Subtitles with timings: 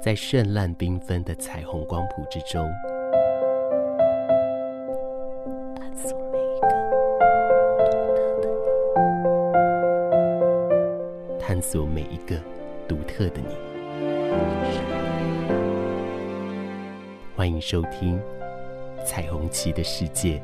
[0.00, 2.70] 在绚烂缤纷的彩虹光谱之中，
[5.80, 6.68] 探索每一个
[7.56, 10.84] 独特的你。
[11.40, 12.36] 探索每一个
[12.86, 13.48] 独特的你
[17.34, 18.20] 欢迎收听
[19.04, 20.38] 《彩虹旗的世界》。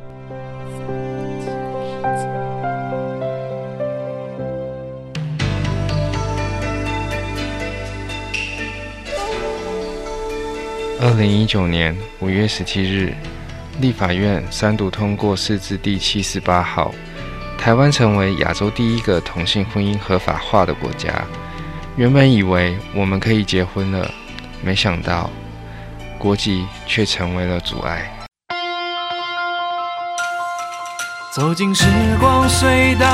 [11.02, 13.14] 二零一九年五月十七日，
[13.80, 16.92] 立法院三读通过释字第七十八号，
[17.56, 21.10] 台湾成为亚洲第一个同性婚姻合法化的国家。
[21.96, 24.10] 原本以为我们可以结婚了，
[24.62, 25.30] 没想到
[26.18, 28.12] 国籍却成为了阻碍。
[31.32, 31.86] 走进时
[32.20, 33.06] 光隧道，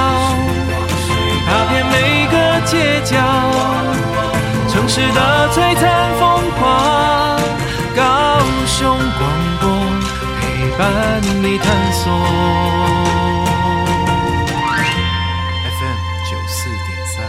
[1.46, 3.16] 踏遍每个街角，
[4.68, 6.25] 城市的璀璨。
[8.76, 9.70] 高雄广播
[10.38, 12.12] 陪伴你探索
[15.62, 15.96] ，FM
[16.30, 17.24] 九四点三。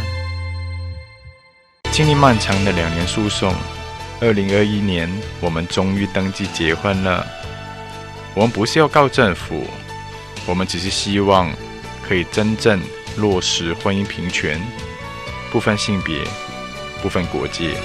[1.94, 3.56] 经历漫长的两年诉讼，
[4.20, 7.26] 二零二一年我们终于登记结婚了。
[8.34, 9.66] 我们不是要告政府，
[10.46, 11.50] 我们只是希望
[12.06, 12.78] 可以真正
[13.16, 14.62] 落实婚姻平权，
[15.50, 16.26] 不分性别，
[17.02, 17.78] 不分国界。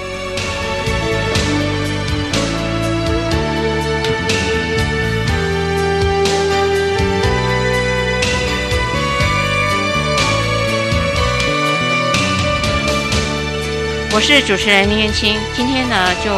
[14.14, 16.30] 我是主持人林燕青，今天呢就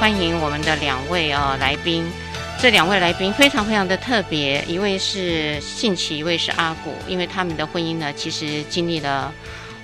[0.00, 2.10] 欢迎我们的两位啊来宾。
[2.58, 6.94] 这两位来宾非常非常的特别，一位是信奇，一位是阿古。
[7.06, 9.30] 因为他们的婚姻呢，其实经历了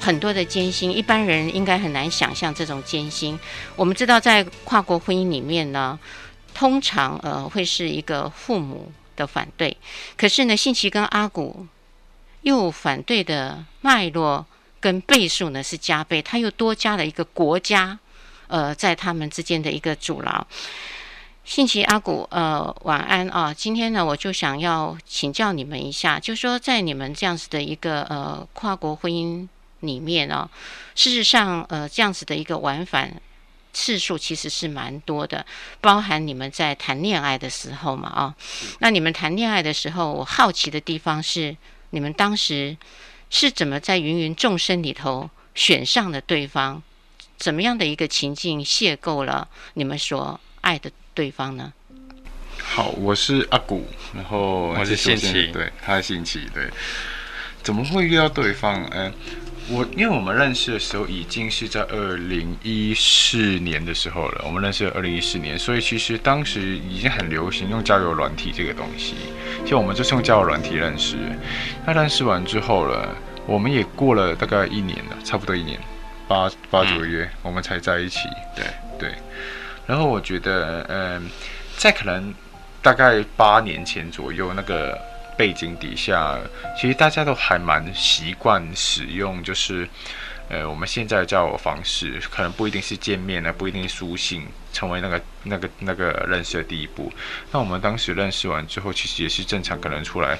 [0.00, 3.38] 很多的艰辛，一般人应该很难想象这种艰辛。
[3.76, 5.98] 我们知道，在跨国婚姻里面呢，
[6.54, 9.76] 通常呃会是一个父母的反对，
[10.16, 11.66] 可是呢，信奇跟阿古
[12.40, 14.46] 又反对的脉络。
[14.80, 17.98] 跟倍数呢是加倍，他又多加了一个国家，
[18.46, 20.46] 呃，在他们之间的一个阻挠。
[21.44, 23.54] 信奇阿古，呃，晚安啊！
[23.54, 29.48] 今天呢，我就想要请教你们一下，就说在你们这样子的一个呃跨国婚姻
[29.80, 30.50] 里面呢，
[30.94, 33.18] 事实上呃这样子的一个往返
[33.72, 35.46] 次数其实是蛮多的，
[35.80, 38.34] 包含你们在谈恋爱的时候嘛啊，
[38.80, 41.56] 那你们谈恋爱的时候，我好奇的地方是
[41.90, 42.76] 你们当时。
[43.30, 46.82] 是怎么在芸芸众生里头选上了对方？
[47.36, 51.72] 怎么样的一个情境邂逅了你们所爱的对方呢？
[52.60, 56.68] 好，我是阿古，然后我是信奇，对，他是信奇，对。
[57.62, 58.84] 怎么会遇到对方？
[58.92, 59.12] 嗯，
[59.70, 69.14] 我因为我们认识的时候已经是在二零一四年的时候了，我们认识了二零一四年，所以其实当时已经很流行用交友软体这个东西。
[69.66, 71.16] 就我们就是用交友软体认识，
[71.86, 73.14] 那认识完之后了，
[73.46, 75.78] 我们也过了大概一年了，差不多一年，
[76.26, 78.20] 八八九个月，嗯，我们才在一起。
[78.56, 78.64] 对
[78.98, 79.14] 对。
[79.86, 81.28] 然后我觉得，嗯，
[81.76, 82.32] 在可能
[82.80, 84.98] 大概八年前左右那个
[85.38, 86.36] 背景底下，
[86.76, 89.88] 其实大家都还蛮习惯使用，就是。
[90.50, 97.12] 呃，我们现在的交友方式可能不一定是见面呢，不一定是书信，成为那个那个那个认识的第一步。
[97.52, 100.38] 那我们当时认识完之后，其实也是正常，可能出来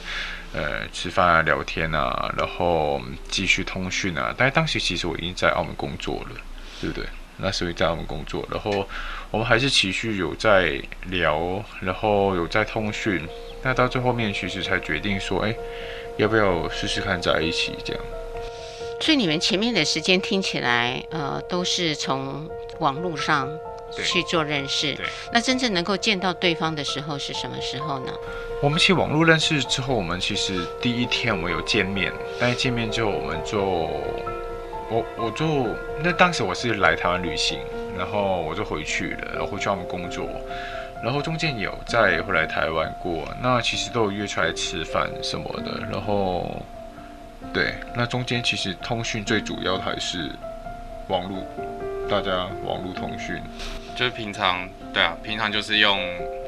[0.55, 2.99] 呃吃饭啊、聊天啊，然后
[3.29, 4.35] 继续通讯啊。
[4.35, 6.41] 但是当时其实我已经在澳门工作了，
[6.81, 7.05] 对不对？
[7.37, 8.89] 那时候在澳门工作，然后
[9.31, 13.29] 我们还是持续有在聊，然后有在通讯。
[13.69, 15.55] 那到最后面，其实才决定说，哎，
[16.17, 18.03] 要不要试试看在一起这样。
[18.99, 23.47] 所以你们前面的时间听起来，呃，都是从网络上
[24.03, 24.95] 去做认识。
[24.95, 25.05] 对。
[25.35, 28.13] 那真正能够见到对方的时候是什么时候呢？
[28.63, 33.61] 我们其实网络认识之后，我们其实第一天我们有见面，但是见面之后我们就，
[34.89, 37.59] 我我就那当时我是来台湾旅行，
[37.99, 40.27] 然后我就回去了，然后回去澳门工作，
[41.03, 46.63] 然后中间有再回来台湾过，那其实都有约出来吃饭什么的，然后。
[47.55, 50.29] 对，那中间其实通讯最主要的还是
[51.07, 51.47] 网络，
[52.11, 53.41] 大家网络通讯，
[53.97, 55.99] 就是平常对啊，平常就是用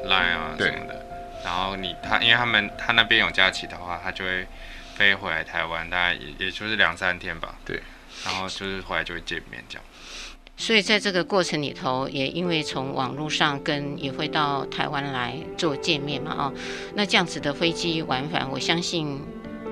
[0.05, 1.01] Line 啊什么的，
[1.45, 4.45] 然后你他因为他们他那边有假期的话，他就会
[4.93, 7.81] 飞回来台湾，大概也也就是两三天吧，对，
[8.25, 9.83] 然后就是回来就会见面这样。
[10.61, 16.53] 所以在这个过程里头，也因为从网络上跟也会到台湾来做见面嘛，哦，
[16.93, 19.19] 那这样子的飞机往返，我相信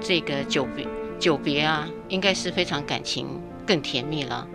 [0.01, 0.87] 这个久别。
[1.19, 3.27] 久别啊，应该是非常感情
[3.67, 4.47] 更甜蜜了。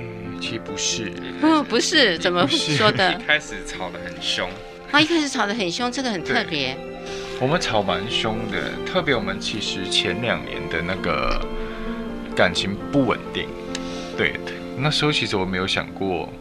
[0.00, 3.14] 嗯其实不是，嗯，不是，怎么说的？
[3.14, 4.50] 一开始吵得很凶，
[4.90, 6.76] 啊，一开始吵得很凶，这个很特别。
[7.38, 11.40] 我们吵蛮凶的，特别我们其实前两年的那个
[12.34, 13.46] 感情不稳定，
[14.16, 14.34] 对，
[14.82, 16.32] 那时候其实我没有想过，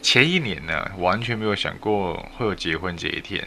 [0.00, 3.46] 前一年呢，完全没有想过会有结婚这一天，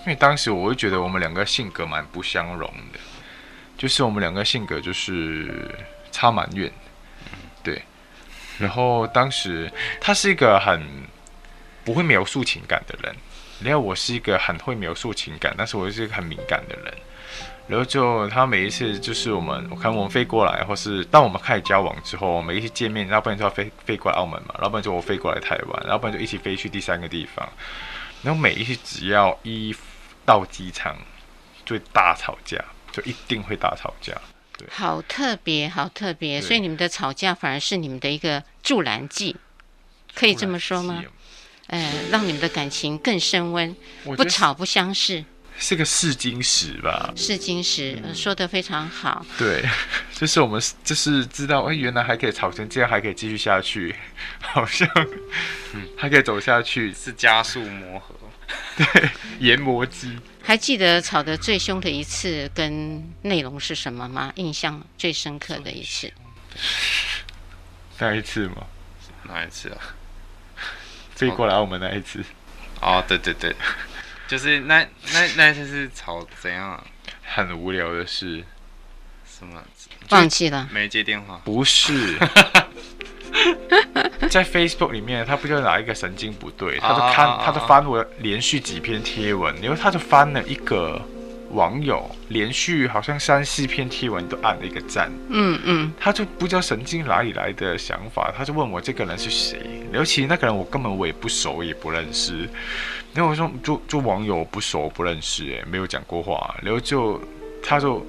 [0.00, 2.98] 因为当时我会觉得我们两个性格蛮不相容的，
[3.76, 5.74] 就是我们两个性格就是
[6.10, 6.70] 差蛮远。
[7.62, 7.82] 对，
[8.58, 9.70] 然后当时
[10.00, 10.82] 他是一个很
[11.84, 13.14] 不会描述情感的人，
[13.60, 16.94] 然后我是一个很会描述情感，但是我是一个很敏感的人。
[17.66, 27.48] 然后就他每一次就是我们，我看我们飞过来，或是当我们开始交往之后，每一次见面，要不然就要飞飞过来澳门嘛，要不然就我飞过来台湾，要不然就一起飞去第三个地方。
[28.22, 29.74] 然后每一次只要一
[30.24, 30.96] 到机场，
[31.64, 32.62] 就大吵架，
[32.92, 34.12] 就一定会大吵架。
[34.58, 39.36] 对好特别，好特别，所以你们的吵架反而是你们的一个助燃剂，
[40.14, 41.02] 可以这么说吗？
[41.66, 43.74] 呃，让你们的感情更升温，
[44.04, 45.24] 不吵不相识，
[45.58, 47.12] 是个试金石吧？
[47.16, 49.24] 试金石，呃，说的非常好。
[49.38, 49.64] 对，
[50.14, 53.94] 就是我们就是知道，哎，原来还可以炒成这样，还可以继续下去，
[54.42, 54.88] 好像，
[55.72, 58.14] 嗯，还可以走下去，是加速磨合，
[58.76, 60.18] 对，研磨机。
[60.42, 64.30] 还记得吵得最凶的一次跟内容是什么吗？
[64.36, 66.12] 印象最深刻的一次，
[67.98, 68.66] 那一次吗？
[69.22, 69.78] 哪一次啊？
[71.14, 72.22] 飞过来澳门那一次。
[72.82, 73.54] 哦，对对对，
[74.26, 76.84] 就是那那那一次是吵怎样啊？
[77.22, 78.44] 很无聊的事。
[79.26, 79.62] 什么？
[80.08, 80.68] 放弃了？
[80.72, 81.40] 没接电话？
[81.44, 82.16] 不是。
[84.30, 91.00] 在 Facebook 里面，他不知道哪一个神经不对，他就看，他就翻我连续几篇贴文，然后他就翻了一个
[91.54, 99.58] 网友连续好像三四篇贴文都按了一个赞，嗯嗯，他就不知道神经哪里来的想法，他就问我这个人是谁，
[99.92, 102.48] 尤其那个人我根本我也不熟也不认识，
[103.14, 107.20] 然后我说就就网友不熟不认识，哎，没有讲过话，然后就
[107.62, 108.04] 他就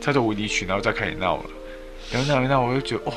[0.00, 1.44] 他就无理取闹，再开始闹了，
[2.12, 3.14] 然后闹一闹我就觉得哦。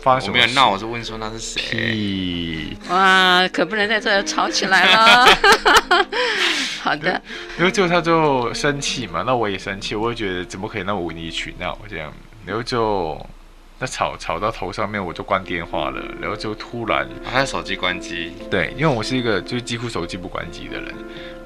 [0.00, 2.68] 发什么我没有闹，我是问说那是谁？
[2.88, 5.26] 哇，可不能在这吵起来了。
[6.86, 7.20] 好的，
[7.58, 12.12] 然后就他就生气嘛，那我也生气，我就觉得怎么可以那么无理取闹这样？
[12.46, 13.20] 然后就
[13.80, 16.00] 那吵吵到头上面，我就关电话了。
[16.20, 18.30] 然后就突然，他的手机关机。
[18.48, 20.94] 对，因为我是一个就是几乎手机不关机的人，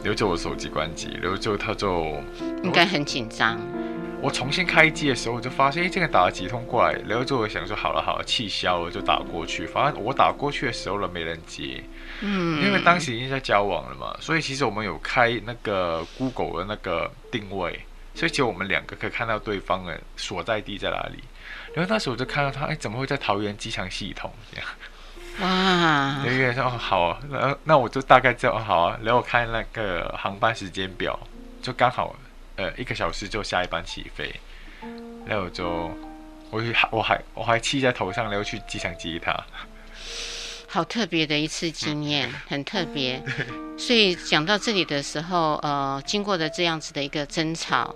[0.02, 2.22] 然后就我手机关机，然后就他就
[2.62, 3.58] 应该很紧张。
[4.20, 9.64] 我重新开机的时候，我就发现，哎，这个打了几通过来，然后就我想说，好了好了，气消了，就打过去。
[9.64, 11.82] 反正我打过去的时候了，没人接，
[12.20, 17.80] 嗯，因为当时已经在交往了嘛，所以其实我们有开那个 Google 的那个定位，
[18.14, 21.22] 所以其实我们两个可以看到对方的所在地在哪里。
[21.74, 24.68] 然后那时候我就看到他，哎，怎么会在桃园机场系统这样？
[25.40, 26.22] 哇！
[26.26, 28.98] 有人说，哦，好啊，那那我就大概知道，好啊。
[29.02, 31.18] 然后我看那个航班时间表，
[31.62, 32.14] 就刚好。
[32.56, 34.30] 呃，一个小时就下一班起飞，
[35.24, 35.90] 然后我就
[36.50, 39.32] 我还我还我还气在头上，然后去机场接他。
[40.72, 43.20] 好特别的一次经验，很特别。
[43.76, 47.94] 所以讲到这里的时候，呃，经过了这样子的一个争吵。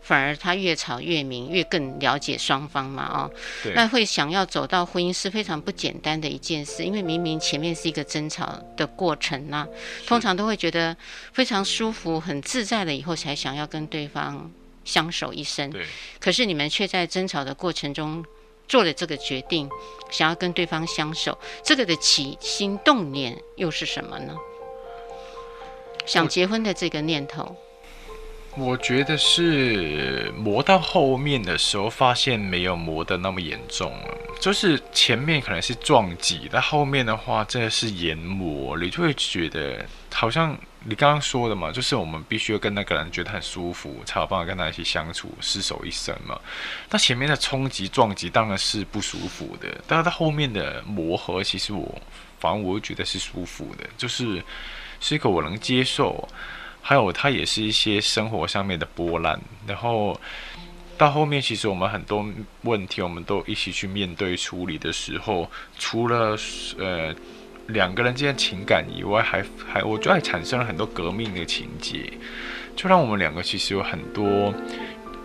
[0.00, 3.30] 反而他越吵越明，越更了解双方嘛，哦，
[3.62, 9.66] 对那会想要走到婚姻是非常不简单的一件事，因为明明前面是一个争吵的过程呢，
[10.02, 10.94] 是通常都会觉得
[11.32, 14.52] 非常舒服、很自在了以后才想要跟对方
[14.84, 15.70] 相守一生。
[15.70, 15.86] 对，
[16.20, 18.22] 可是你们却在争吵的过程中
[18.68, 19.68] 做了这个决定，
[20.10, 24.34] 想要跟对方相守，这个的起心动念又是什么呢？
[26.06, 27.56] 想结婚的这个念头。
[28.56, 34.16] 我觉得是磨到后面的时候，发现没有磨得那么严重了。
[34.38, 40.56] 就是前面可能是撞击，但后面的话真的是研磨，你就会觉得好像
[40.86, 46.38] 你刚刚说的嘛，就是我们必须要跟那个人觉得很舒服，才有办法跟他一起相处，厮守一生嘛。
[46.90, 52.00] 那前面的冲击撞击当然是不舒服的，但是到后面的磨合，其实我
[52.38, 54.42] 反而我会觉得是舒服的，就是
[55.00, 56.28] 是一个我能接受。
[56.86, 60.20] 还有，它也是一些生活上面的波澜，然后
[60.98, 62.22] 到后面，其实我们很多
[62.60, 66.36] 问题，我们都一起去面对处理的时候，除了
[66.78, 67.14] 呃
[67.68, 72.12] 两个人之间情感以外，还还我觉得还产生了很多革命的情节，
[72.76, 74.52] 就让我们两个其实有很多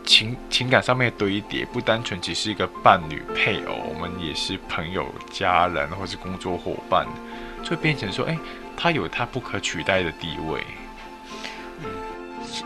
[0.05, 7.05] 情情感上面的堆叠，不单纯只是一个伴侣配偶，我们也是朋友、家人或是工作伙伴，
[7.63, 8.37] 就变成说，哎，
[8.77, 10.61] 他有他不可取代的地位。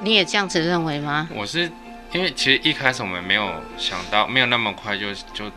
[0.02, 1.28] 你也这样子认为吗？
[1.34, 1.70] 我是
[2.12, 5.52] 因为其实一开始我们没有想到，没有那么快就就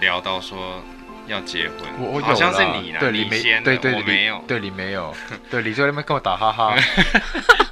[0.00, 0.82] 聊到说
[1.28, 1.78] 要结婚。
[1.98, 4.42] 我我有好像是你啦，对你没先对对我没有。
[4.48, 5.14] 对你没有，
[5.50, 6.74] 对你就在那边跟我打哈哈。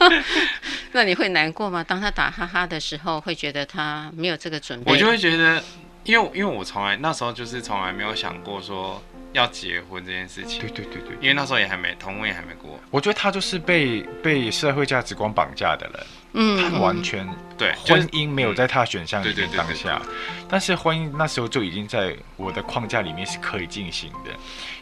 [0.93, 1.85] 那你会难过吗？
[1.85, 4.93] 当他打哈哈的时候，会觉得他没有这个准备？
[4.93, 5.63] 我就会觉得，
[6.05, 9.03] 因为因为我从来那时候就是从来没有想过说
[9.37, 10.61] 要结婚这件事情。
[10.61, 12.81] 对对对对，因为那时候也还没同婚也还没过。
[12.90, 16.07] 我觉得他就是被被社会价值观绑架的人。
[16.38, 17.26] 嗯，他完全
[17.57, 24.31] 对婚姻没有在他选项里面当下，嗯、但是婚姻那时候就已经在我的框架里面是可以进行的。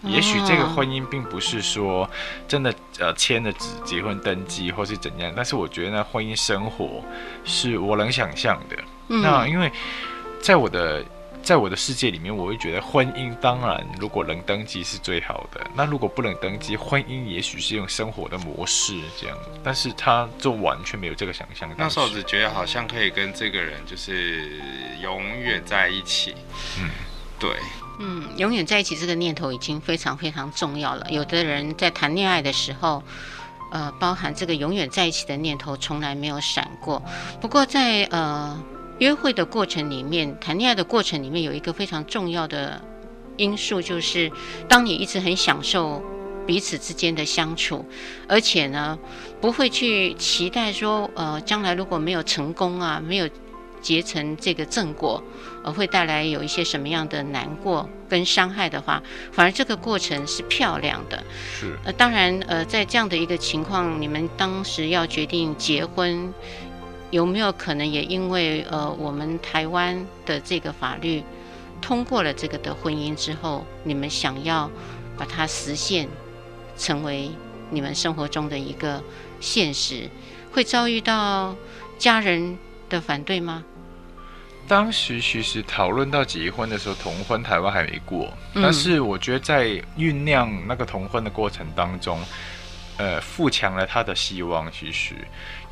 [0.08, 2.08] 也许这个婚姻并不是说
[2.48, 7.04] 真的呃签了纸结婚登记或是怎样，但是我觉得呢，婚姻生活
[7.44, 8.76] 是我能想象的。
[9.08, 9.70] 嗯、那因为
[10.40, 11.04] 在我的。
[11.44, 15.60] 在我的世界里面，我会觉得婚姻当然如果能登记是最好的。
[15.76, 21.70] 那如果不能登记，婚姻也许是用生活的模式这样，但是他就完全没有这个想象。
[21.76, 24.58] 那时候只觉得好像可以跟这个人就是
[25.02, 26.34] 永远在一起。
[26.80, 26.88] 嗯，
[27.38, 27.50] 对，
[28.00, 31.06] 嗯，永远在一起这个念头已经非常非常重要了。
[31.10, 33.02] 有的人在谈恋爱的时候，
[33.70, 37.02] 呃，包含这个永远在一起的念头从来没有闪过。
[37.38, 38.58] 不过在呃。
[38.98, 42.80] 约会的过程里面，谈恋爱的过程里面，有一个非常重要的
[43.36, 44.30] 因素，就是
[44.68, 46.02] 当你一直很享受
[46.46, 47.84] 彼此之间的相处，
[48.28, 48.98] 而且呢，
[49.40, 53.28] 不会去期待说，呃，将来如果没有成功啊，没有
[53.80, 55.22] 结成这个正果，
[55.64, 61.22] 呃，会带来有一些什么样的难过跟伤害的话，反而这个过程是漂亮的。
[61.58, 61.76] 是。
[61.84, 66.32] 呃，当然，呃，在这样的一个情况，你们当时要决定结婚。
[67.14, 71.22] 有没有可能也因为呃，我们台湾的这个法律
[71.80, 74.68] 通过了这个的婚姻之后，你们想要
[75.16, 76.08] 把它实现
[76.76, 77.30] 成为
[77.70, 79.00] 你们生活中的一个
[79.38, 80.10] 现实，
[80.50, 81.54] 会遭遇到
[82.00, 83.62] 家人的反对吗？
[84.66, 92.18] 当时其实讨论到结婚的时候，同婚台湾还没过，嗯、但是我觉得在酝酿那个同婚的过程当中。
[92.96, 94.70] 呃，富强了他的希望。
[94.70, 95.14] 其实，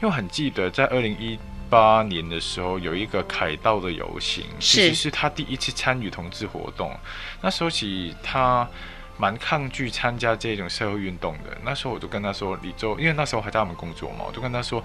[0.02, 1.38] 因为很记得在二零一
[1.70, 6.94] 八年的时候，有一个凯道的游行，其实是他第一次参与同志活动。
[7.40, 8.68] 那时候起，他
[9.16, 11.56] 蛮抗拒参加这种社会运动的。
[11.64, 14.82] 那时候我就跟他说：“你就因为那时候还在我们工作嘛，我就跟他说，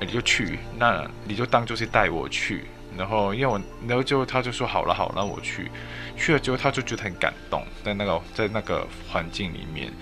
[0.00, 2.64] 你就去，那你就当做是带我去。
[2.96, 5.70] 然后因为我，然后就他就说好了，好了，我去。
[6.16, 9.92] 去了之后，他就觉得很感动，在那个在那个环境里面。”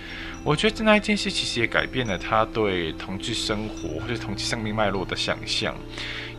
[0.44, 5.74] 我觉得那一件事其实也改变了他对同志生活或者同志生命脉络的想象，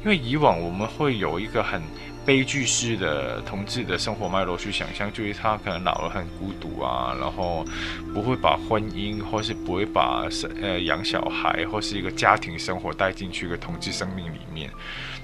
[0.04, 1.82] 因为以往我们会有一个很
[2.26, 7.66] 悲剧式的同志的生活脉络去想象，就是他可能老了很孤独啊，然后
[8.14, 14.70] 不会把婚姻或是不会把生呃养小孩或是一个家庭生活带进去一个同志生命里面。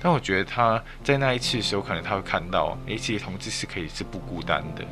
[0.02, 4.86] 但我觉得他在那一次的时候，可能他会看到，诶，其实同志是可以是不孤单的。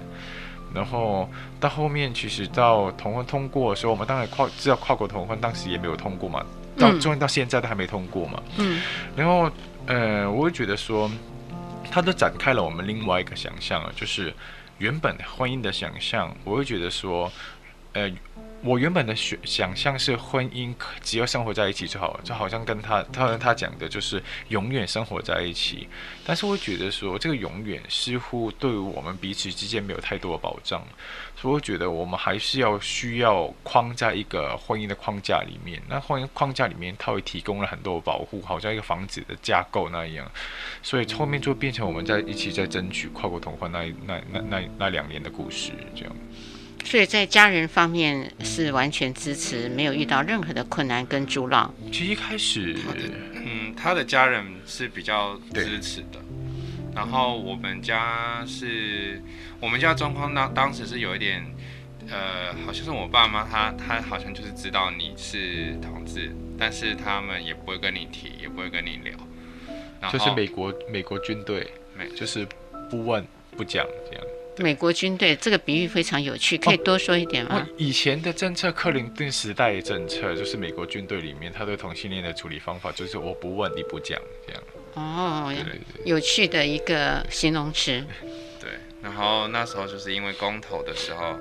[0.74, 6.46] 然后到后面，其实到同婚通过的时候，我们当然跨知道跨国同婚，当时也没有通过嘛，
[6.78, 8.42] 到终于到现在都还没通过嘛。
[8.58, 8.82] 嗯。
[9.16, 9.52] 然后，
[9.86, 11.10] 呃，我会觉得说，
[11.90, 14.34] 它都展开了我们另外一个想象啊，就是
[14.78, 16.36] 原本婚姻的想象。
[16.44, 17.32] 我会觉得说，
[17.94, 18.12] 呃。
[18.68, 25.88] 我原本的想想象是婚姻只要生活在一起就好了，就好像跟他他跟他讲的就是永远生活在一起。
[26.26, 30.86] 但是我觉得说这个永远似乎对于我们彼此之间没有太多的保障，
[31.38, 35.82] 所以我觉得我们还是要需要框在一个婚姻的框架里面。
[35.88, 40.30] 那婚姻框架里面，它会提供了很多保护，好像一个房子的架构那样。
[40.84, 46.14] 所以后面就变成我们在一起在争取跨国同婚那那那那那两年的故事这样。
[46.84, 51.74] 所以在家人方面是完全支持，没有遇到任何的困难跟阻挠。
[51.91, 52.75] 其实一开始，
[53.34, 56.19] 嗯，他的家人是比较支持的。
[56.96, 59.22] 然后我们家是，
[59.60, 61.46] 我们家状况当当时是有一点，
[62.10, 69.13] 呃，好像是我爸妈他他好像就是知道你是同志，但是他们也不会跟你提，也不会跟你聊。
[70.12, 72.48] 就是美国美国军队，没就是
[72.89, 73.24] 不问
[73.55, 74.25] 不讲这样。
[74.58, 77.66] 美国军队这个比喻非常有趣，可以多说一点吗？
[77.68, 84.64] 哦、以前的政策，克林顿时代的政策，就是美国军队里面他对同性恋的处理方法，就是我不问你不讲这样。
[84.96, 88.04] 哦，对对对，有趣的一个形容词。
[88.60, 88.72] 对，
[89.02, 91.40] 然后那时候就是因为公投的时候，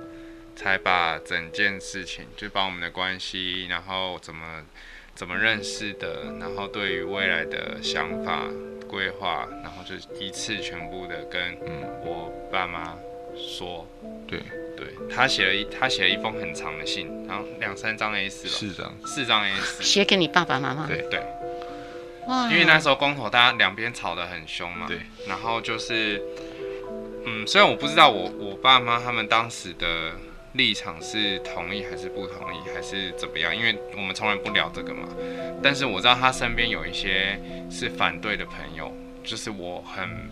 [0.54, 4.62] 才把整件事情，就把我们的关系，然后怎么
[5.14, 8.44] 怎么认识的，然后对于未来的想法。
[8.88, 11.58] 规划，然后就一次全部的跟
[12.04, 12.96] 我爸妈
[13.36, 13.86] 说，
[14.26, 14.40] 对。
[14.76, 18.92] 对，他写了一他写了一封很长的信，然后两三张 A 四，四张。
[19.06, 20.98] 四张 A 四，写给你爸爸妈妈，对。
[21.10, 21.22] 对，
[22.26, 26.22] 哇，因为那时候公投大家两边吵得很凶嘛，对，然后就是
[27.24, 30.12] 嗯，虽然我不知道我我爸妈他们当时的
[30.52, 35.08] 立场是同意还是不同意，还是怎么样，因为我们从来不聊这个嘛。
[35.62, 37.40] 但是我知道他身边有一些
[37.70, 38.94] 是反对的朋友，
[39.26, 40.30] 就是我很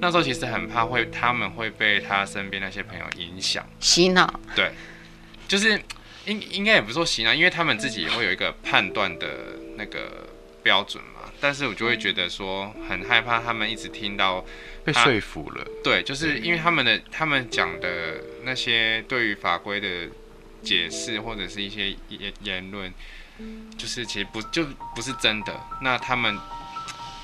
[0.00, 4.40] 那时候其实很怕会他们会被他身边那些朋友影响洗脑。
[4.54, 4.70] 对，
[5.48, 5.80] 就是
[6.26, 9.26] 应应该也不是说洗脑，因为他们自己也会有一个判断的
[9.76, 10.28] 那个
[10.62, 11.32] 标准嘛。
[11.40, 14.44] 但是我就会觉得说很害怕，他们一直听到
[14.84, 15.66] 被说服了。
[15.82, 20.08] 对，就是因为他们的他们讲的那些对于法规的
[20.62, 22.92] 解释或者是一些言言论，
[23.76, 24.64] 就是其实不就
[24.96, 25.54] 不是真的。
[25.80, 26.36] 那他们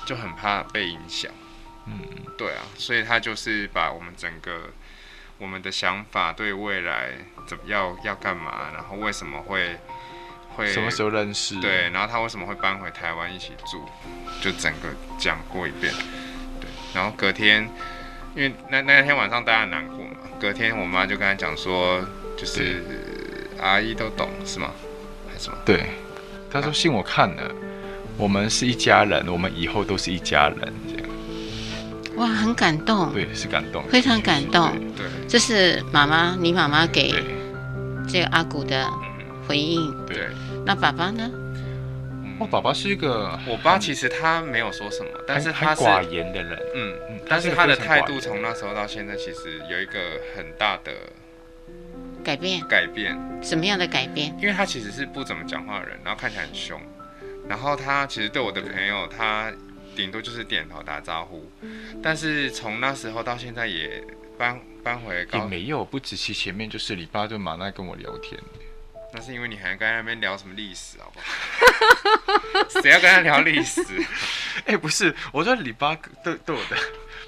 [0.05, 1.31] 就很怕被影响。
[1.87, 1.99] 嗯，
[2.37, 4.69] 对啊，所以他就是把我们整个
[5.37, 7.11] 我们的想法对未来
[7.47, 9.77] 怎么要要干嘛，然后为什么会。
[10.55, 11.59] 会什么时候认识？
[11.59, 13.83] 对，然后他为什么会搬回台湾一起住？
[14.39, 14.87] 就整个
[15.19, 15.93] 讲过一遍。
[16.61, 17.69] 对，然后隔天，
[18.33, 22.01] 因为那那天晚上大家很难过嘛，隔天我妈就跟他讲说，
[22.37, 22.81] 就是
[23.61, 24.71] 阿姨都懂是吗？
[25.27, 25.57] 还是什么？
[25.65, 25.89] 对，
[26.49, 27.53] 他说信我看了，
[28.17, 31.09] 我们是一家人，我们以后都是一家人这样。
[32.17, 33.11] 哇，很感动。
[33.13, 34.71] 对，是感动，非常感动。
[34.95, 37.13] 对，这是妈妈，你妈妈给
[38.07, 38.89] 这个阿古的
[39.47, 39.91] 回应。
[40.05, 40.27] 对。
[40.65, 41.29] 那爸爸呢？
[42.39, 49.99] 我爸爸是一个，我爸其实他没有说什么，但是他是寡言的人，嗯嗯，但是他的态度从那时候到现在，其实有一个
[50.35, 50.91] 很大的
[52.23, 52.61] 改变。
[52.67, 54.35] 改变什么样的改变？
[54.41, 56.77] 因为他其实是不怎么讲话的人，然后看起来很凶，
[57.47, 59.51] 然后他其实对我的朋友，他
[59.95, 61.49] 顶多就是点头打招呼，
[62.03, 64.03] 但是从那时候到现在也
[64.37, 68.39] 搬搬回高，也没有，不止其前面就是你爸就马上跟我聊天。
[69.13, 71.25] 那是因为你还跟那边聊什么历史，好不好？
[72.81, 73.81] 谁要跟他聊历史？
[74.65, 76.75] 哎、 欸，不是，我说李爸对对我的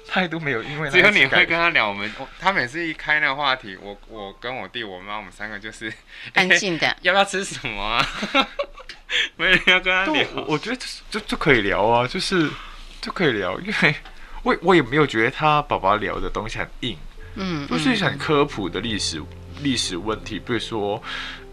[0.06, 1.88] 态度没有，因为只有你会跟他聊。
[1.88, 5.90] 我们他每次一开那个话题，我我跟我弟我妈我们三个就是
[6.34, 6.96] 安静的、 欸。
[7.00, 8.06] 要不要吃什么啊？
[9.36, 10.26] 没人要跟他聊。
[10.36, 10.76] 我，我觉得
[11.10, 12.48] 就就可以聊啊，就是
[13.00, 13.94] 就可以聊，因为
[14.42, 16.96] 我我也没有觉得他爸爸聊的东西很硬，
[17.36, 19.22] 嗯，都是很科普的历史
[19.62, 21.02] 历史问题，比如说。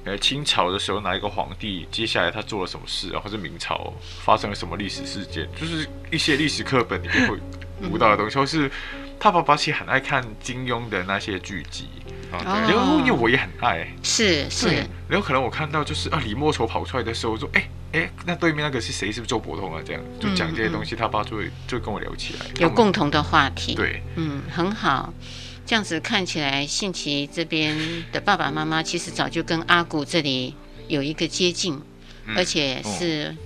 [0.07, 3.19] 呃，清朝的时候哪一个皇帝，接下来他做了什么事啊？
[3.19, 3.91] 或者明朝
[4.23, 5.49] 发生了什么历史事件？
[5.59, 7.39] 就是一些历史课本里面会
[7.81, 8.69] 读到的东西，或是
[9.19, 11.87] 他爸爸其实很爱看金庸的那些剧集。
[12.31, 14.67] 啊，然后因为我也很爱，是是，
[15.07, 19.11] 然后可能我看到就是啊李莫愁跑出来的时候，我说哎哎，那对面那个是谁？
[19.11, 19.81] 是不是周伯通啊？
[19.85, 25.13] 这样就讲这些东西，他爸就会就跟我聊起来，有共同的话题，对，嗯，很好。
[25.65, 27.77] 这样子看起来，信奇这边
[28.11, 30.55] 的爸爸妈妈其实早就跟阿古这里
[30.87, 31.79] 有一个接近，
[32.25, 33.37] 嗯、而且是、哦、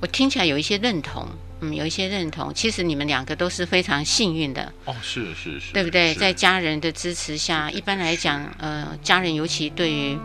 [0.00, 1.28] 我听起来有一些认同，
[1.60, 2.52] 嗯，有一些认同。
[2.54, 6.14] 其实你们两个都是非常幸运的哦，是是是，对不对？
[6.14, 10.18] 在家人的支持下，一般来讲，呃，家人尤其对于。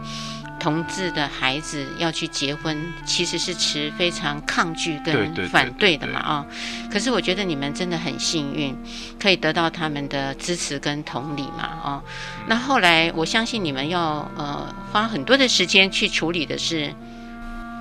[0.59, 6.45] 同志的孩子要去结婚，其实是持非常抗拒跟反对的嘛啊！
[6.91, 8.75] 可是我觉得你们真的很幸运，
[9.17, 12.03] 可以得到他们的支持跟同理嘛啊！
[12.45, 16.93] 那后来我相信你们要呃花很多的时间去处理的是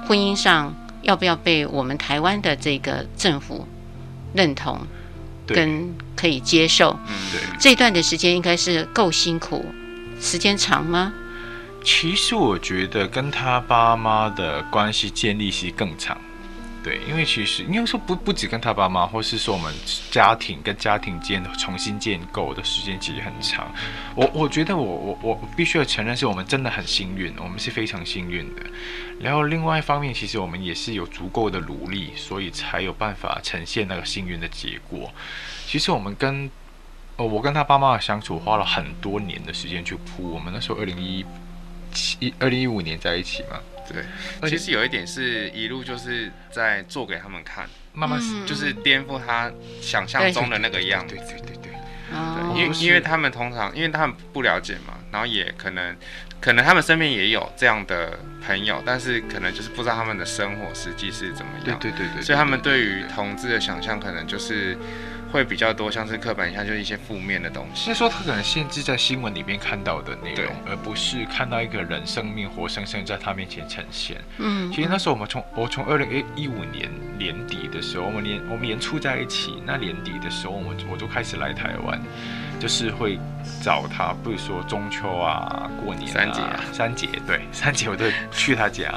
[0.06, 3.66] 婚姻上要不要被我们台湾的这个政府
[4.34, 4.80] 认同
[5.46, 6.98] 跟可以接受。
[7.06, 7.40] 嗯，对。
[7.58, 9.64] 这段的时间应该是够辛苦，
[10.20, 11.12] 时间长吗？
[11.84, 16.18] 其实我觉得跟他爸妈的关系建立是更长，
[16.82, 19.74] 对，因为其实因为说不不止跟他爸妈，或是说我们
[20.10, 23.70] 家庭跟家庭间重新建构的时间其实很长。
[24.14, 28.62] 我我觉得我我我必须要承认，是我们真的很幸运，我们是非常幸运的。
[29.20, 35.12] 然后另外一方面，其实我们也是有足够的努力，所以才有办法呈现那个幸运的结果。
[35.66, 36.50] 其实我们跟
[37.16, 40.30] 呃我跟他爸妈的相处，花了很多年的时间去铺。
[40.30, 41.24] 我们那时候二零一。
[42.20, 43.58] 一二零一五年在一起嘛，
[43.92, 51.72] 对，其实有一点是一路就是在做给他们看，慢慢就是颠覆他想象中的那个样子，对对对对，
[52.12, 55.96] 对，因为因为他们通常因为他们不了解嘛，然后也可能
[56.40, 64.76] 可能他们身边也有这样的朋友，但是可能就是不知道他们的生活实际是怎么样，对对对对，所以他们对于同志的想象可能就是。
[65.30, 67.84] 会比较多，像是刻板印象，就是一些负面的东西。
[67.84, 74.16] 所以说，他可能限制在新闻里面看到的内容，而不是看到一个人生命活生生在他面前呈现。
[74.38, 82.00] 嗯，其实那时候我们从我从二零一五年年底的时候，我们年我们年初在一起，那年底的时候，我们我就开始来台湾，
[82.58, 83.18] 就是会
[83.62, 88.94] 找他，比如说中秋啊、过年啊、三节啊、三节，对，三节我都去他家，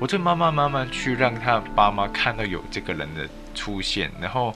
[0.00, 4.52] 我就慢慢慢慢去让他爸妈看到有这个人的出现，然后。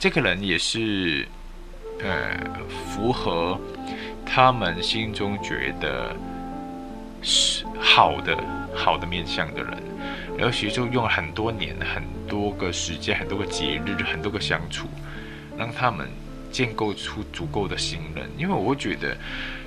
[0.00, 1.28] 这个人也是，
[2.02, 2.34] 呃，
[2.88, 3.60] 符合
[4.24, 6.16] 他们心中觉得
[7.20, 8.34] 是好的
[8.74, 9.76] 好的面相的人，
[10.38, 14.88] 然后其实就用了很多年、很多个时间、很多个节日、很多个相处，
[15.58, 16.08] 让他们
[16.50, 18.26] 建构出足够的信任。
[18.38, 19.14] 因为我觉得。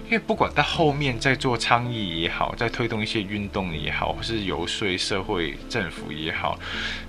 [0.06, 6.60] 因为不管在后面在做倡议也好，在推动一些运动也好，或是游说社会政府也好，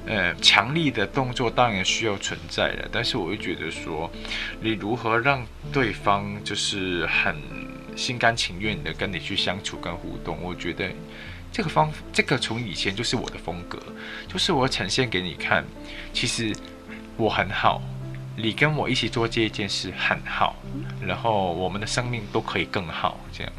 [0.06, 2.88] 呃，强力的动作当然需要存在的。
[2.90, 4.10] 但是我会觉得说，
[4.60, 7.36] 你如何让对方就是很
[7.94, 10.88] 心甘情愿的跟你去相处跟互动，我觉得
[11.52, 13.78] 这个方这个从以前就是我的风格，
[14.28, 15.64] 就是我呈现给你看，
[16.12, 16.54] 其实
[17.16, 17.82] 我很好。
[18.36, 20.56] 你跟我一起做这一件事很好，
[21.00, 23.20] 然后我们的生命都可以更好。
[23.32, 23.52] 这样，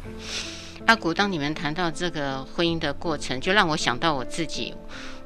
[0.86, 4.74] 阿古，当你们谈到这个婚姻的过程，就让我想到我自己，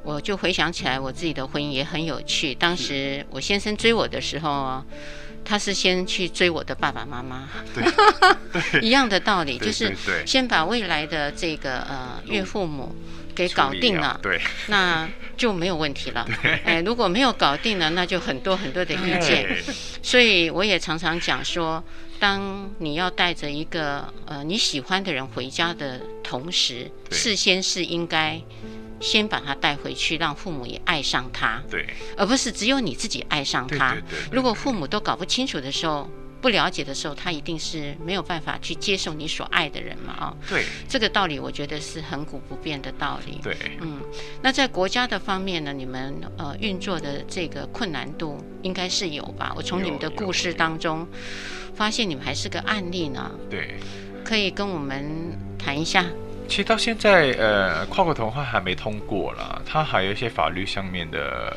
[0.03, 2.55] 我就回想起来，我自己的婚姻也很有趣。
[2.55, 4.85] 当时我先生追我的时候，
[5.45, 7.85] 他是先去追我的爸爸妈妈，对，
[8.81, 12.95] 一样的道理，就是先把未来的这个呃岳父母。
[13.41, 16.29] 给搞定了，对，那就没有问题了。
[16.63, 19.49] 哎，如果没有搞定了，那就很多很多的意见。
[20.03, 21.83] 所以我也常常讲说，
[22.19, 28.39] 当你要带着一个呃你喜欢的人回家的同时，事先是应该
[29.01, 31.87] 先把他带回去，让父母也爱上他，对，
[32.19, 33.97] 而不是只有你自己爱上他。
[34.31, 36.11] 如果父母都搞不清楚的时候。
[36.41, 40.13] 不了解的时候，他一定是没有办法去接受你所爱的人嘛？
[40.15, 43.39] 啊，对，这个道理我觉得是恒古不变的道理。
[43.43, 44.01] 对，嗯，
[44.43, 49.53] 那在国家的方面呢，你们呃运作的这个困难度应该是有吧？
[49.55, 51.07] 我从你们的故事当中
[51.75, 53.31] 发现你们还是个案例呢。
[53.51, 53.75] 对，
[54.25, 56.07] 可以跟我们谈一下。
[56.49, 61.55] 其实到现在，呃，跨国同婚还没通过了，它还有一些法律上面的。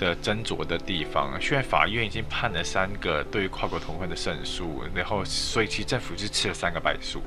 [0.00, 7.22] 的斟酌的地方，虽然法院已经判了三个对于跨国同婚的胜诉，然后所以其实政府是吃了三个败诉，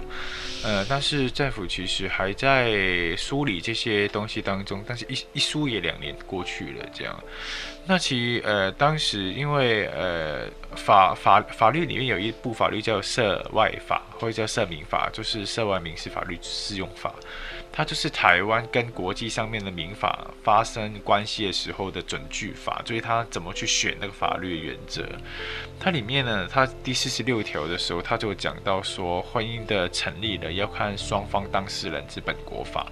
[0.64, 7.24] 呃，但是政府其实还在梳理这些东西当中，但是一一梳也两年过去了，这样。
[7.86, 17.14] 那其实呃当时因为呃法法法律里面有一部法律叫涉外法，或者叫涉民法，就是涉外民事法律适用法。
[17.76, 25.04] 它就是台湾跟国际上面的民法发生关系的时候的准据法，所以它怎么去选那个法律原则？
[25.80, 32.86] 它里面呢，它第四十六条的时候，它就讲到说，婚姻的成立呢要看双方当事人之本国法。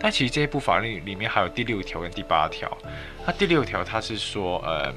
[0.00, 2.76] 但其实这一部法律里面还有第六条跟第八条。
[3.24, 4.92] 那第六条它是说，呃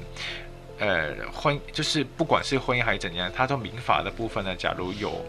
[0.80, 5.24] 呃，婚就是不管是婚姻还是怎样，它都民法的部分呢，假如有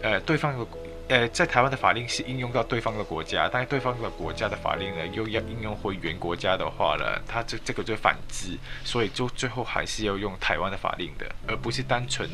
[0.00, 0.66] 呃对方有。
[1.08, 12.28] 呃，在台湾的法令是应用到对方的国家，但是对方的国家的法令呢，又要应用回原国家的话呢，它这这个就反制，所以就最后还是要用台湾的法令的，而不是单纯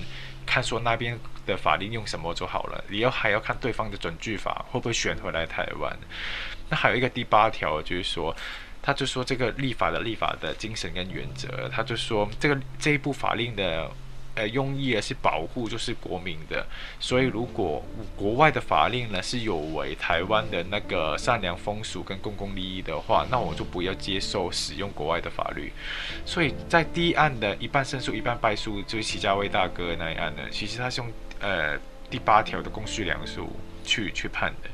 [0.47, 5.95] 看说那边的法令用什么就好了，你要还要看对方的准据法会不会选回来台湾。
[6.71, 8.35] 那还有一个第八条，就是说，
[8.81, 13.91] 他就说这个立法的立法的精神跟原则，他就说这个这一部法令的。
[14.35, 16.66] 呃，用意是保护就是国民的，
[16.99, 17.85] 所以如果
[18.16, 25.71] 国外的法令呢是有违台湾的那个善良风俗跟公共利益的话，那我就不要接受使用国外的法律。
[26.25, 31.79] 所以在第一案的一半胜诉一半败诉，就是齐家威大哥那一案呢，其实他是用呃
[32.12, 33.48] 第八条的公序良俗
[33.83, 34.68] 去去判的。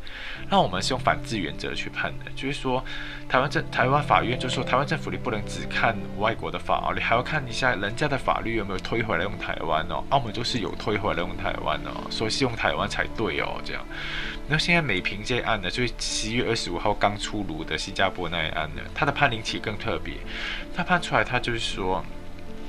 [0.50, 2.84] 那我们是用反制原则去判的，就是说，
[3.28, 10.02] 台湾政台湾法院就说，台湾政府你不能只看外国的法哦，你还要看一下人家的法律有没有推回来用台湾哦。
[10.10, 13.84] 澳门就是有推回来用台湾哦，所以是用台湾才对哦，这样。
[14.48, 20.14] 那现在美平这案呢，就是十一月二十五号刚出炉的新加坡那一案呢，它的判例期更特别，
[20.74, 22.02] 它判出来，它就是说，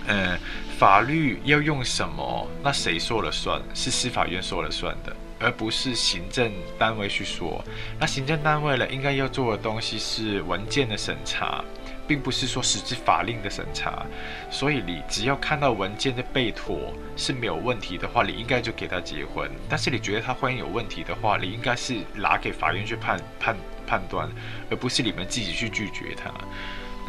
[0.09, 0.37] 嗯，
[0.77, 3.61] 法律要用什么，那谁说了算？
[3.73, 5.15] 是司法院说了算的。
[5.41, 7.63] 而不是行政单位去说，
[7.97, 11.63] 那行政单位呢，应该要做的东西是文件的审查，
[12.05, 14.05] 并不是说实质法令的审查。
[14.51, 19.49] 所以你只要看到文件的备妥是没有问题的话，你应该就给他结婚。
[19.69, 23.55] 但是你觉得他婚姻有问题的话，你应该是拿给法院去判判
[23.87, 24.29] 判断，
[24.69, 26.29] 而不是你们自己去拒绝他。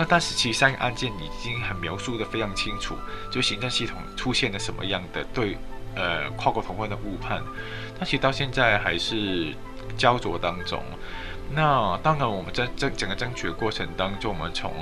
[0.01, 2.97] 那但是其实三个案件已经很描述得非常清楚，
[3.31, 5.59] 就行政系统出现了什么样的对
[5.95, 7.43] 呃跨国同婚的误判。
[7.99, 9.55] 那其实到现在还是
[9.99, 10.83] 焦灼当中。
[11.55, 14.73] 那当然，我们在这整个争取的过程当中，我们从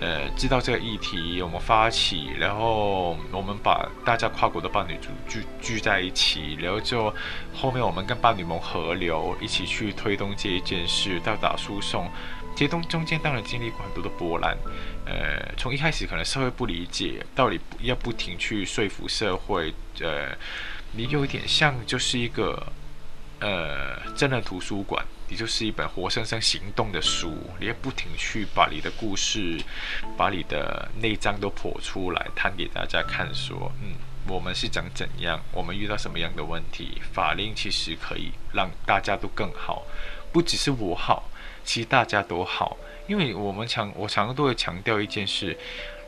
[0.00, 7.12] 呃知道这个议题，我们发起，然后我们把大家跨国的伴侣组聚聚在一起，然后就
[7.52, 12.10] 后面我们跟伴侣盟合流，一起去推动这一件事，到达诉讼。
[12.56, 14.56] 这中中间当然经历过很多的波澜，
[15.04, 20.34] 呃，从一开始可能社会不理解，到底要不停去说服社会，呃，
[20.92, 22.66] 你有点像就是一个
[23.40, 29.60] 呃真的图书馆，你就是一本活生生行动的书，你要不停去把你的故事，
[30.16, 33.92] 把你的内脏都剖出来，摊给大家看，说，嗯。
[34.28, 35.40] 我们是讲怎样？
[35.52, 37.00] 我们遇到什么样的问题？
[37.12, 39.86] 法令其实可以让大家都更好，
[40.32, 41.30] 不只是我好，
[41.66, 42.78] 其实大家都好。
[43.06, 45.56] 因为我们常，我常常都会强调一件事：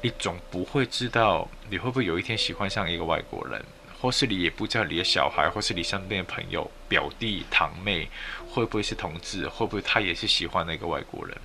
[0.01, 3.62] 你总不会知道你会不会有一天喜欢上一个外国人，
[4.01, 8.09] 或是你也不知道你的小孩，或是你身边的朋友、表弟、堂妹
[8.49, 11.37] 会不会是同志，会不会他也是喜欢那个外国人。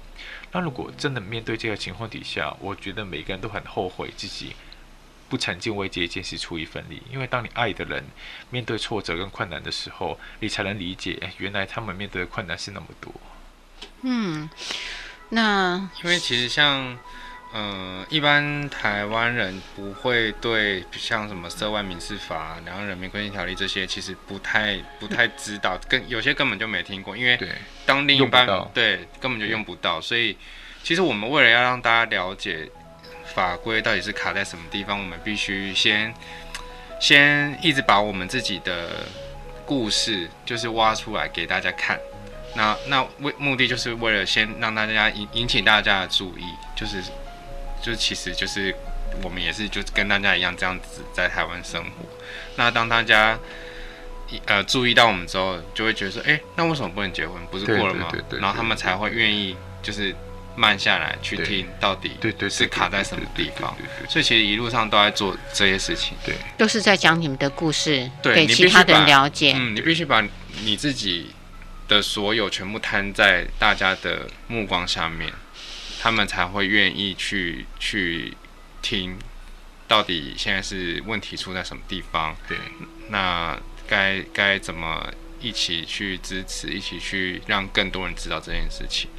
[0.51, 4.55] 那如果真的面对这个情况底下，我觉得每个人都很后悔自己。
[5.29, 8.03] 不曾经为这件事出一份力，因为当你爱的人
[8.51, 13.11] 面对挫折跟困难的时候，你才能理解，原来他们面对的困难是那么多。
[14.03, 14.49] 嗯，
[15.29, 16.97] 那因为其实像，
[17.51, 27.39] 呃，一般台湾人不会对像什么涉外民事法、两岸人民关系条例这些，其实不太不太知道，跟有些根本就没听过，因为
[27.85, 30.37] 当另一半对根本就用不到，所以
[30.83, 32.69] 其实我们为了要让大家了解。
[33.33, 34.99] 法规到底是卡在什么地方？
[34.99, 36.13] 我们必须先
[36.99, 39.07] 先一直把我们自己的
[39.65, 41.97] 故事就是挖出来给大家看。
[42.55, 46.43] 那那为目的就是为了先让大家引引起大家的注意，
[46.75, 47.01] 就是
[47.81, 48.73] 就其实就是
[49.21, 52.05] 我们也是就跟大家一样这样子在台湾生活。
[52.55, 53.37] 那当大家
[54.45, 57.35] 呃注意到我们之后，就会觉得说，哎，那为什么不能结婚？
[57.51, 58.11] 不是过了吗？
[58.39, 60.15] 然后他们才会愿意就是。
[60.55, 63.75] 慢下来去听，到底对对是卡在什么地方？
[64.07, 69.53] 所以其实一路上都在做这些事情，对，都是在讲你们的故事，给其他的人了解。
[69.57, 70.23] 嗯，你必须把
[70.63, 71.31] 你自己
[71.93, 75.31] 的所有全部摊在大家的目光下面，
[76.01, 78.35] 他们才会愿意去去
[78.81, 79.17] 听，
[79.87, 82.35] 到底现在是问题出在什么地方？
[82.47, 82.57] 对，
[83.09, 89.09] 那该该怎么一起去支持，一起去让更多人知道这件事情？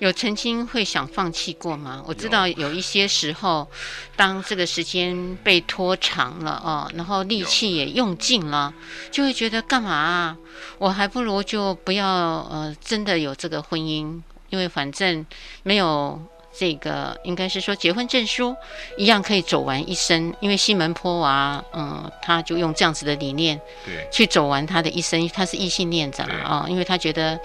[0.00, 2.02] 有曾经会想放弃过吗？
[2.06, 3.70] 我知道有一些时候，
[4.16, 8.74] 当这个时间被拖长了哦，然后力气也用尽了，
[9.10, 10.36] 就会觉得干嘛啊？
[10.78, 15.24] 我还不如就不要呃，真的有这个婚姻，因为反正
[15.62, 16.20] 没有。
[16.60, 18.54] 这个应该是说结婚证书
[18.98, 25.26] 一样可以走完一生，因为西门坡娃，嗯，他就用这样子的理念，对，去走完他的一生。
[25.30, 27.40] 他是异性恋者啊，因为他觉得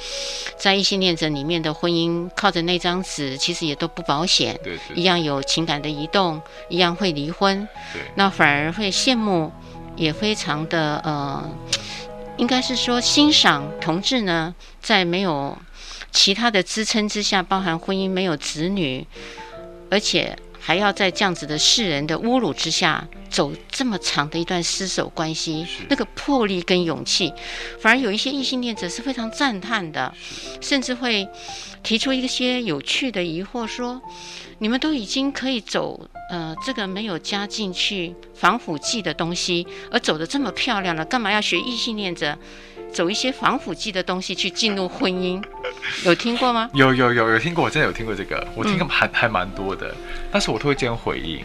[0.58, 9.49] 在异性恋者里面的婚姻靠着那张纸，其实也都不保险，对，一样有情感的移动，一样会离婚，对，那反而会羡慕，
[9.95, 11.49] 也非常的呃，
[12.36, 15.58] 应该是说欣赏同志呢，在没有。
[16.15, 19.06] 其他的支撑之下，包含婚姻没有子女，
[19.91, 27.34] 而且还要在这样子的世人的侮辱之下走这么长的一段厮守关系，那个魄力跟勇气，
[27.82, 30.13] 反而有一些异性恋者是非常赞叹的，
[30.62, 31.28] 甚至会
[31.84, 34.01] 提出一些有趣的疑惑，说：
[34.60, 42.38] 你们都已经可以走呃这个没有加进去防腐剂的东西，而走得这么漂亮了，干嘛要学异性恋者？
[42.95, 45.43] 走一些防腐剂的东西去进入婚姻，
[46.05, 46.69] 有听过吗？
[46.73, 49.93] 有有有有听过，我真的有听过这个，我听过还、嗯、还蛮多的，
[50.31, 51.43] 但是我都会这样回应，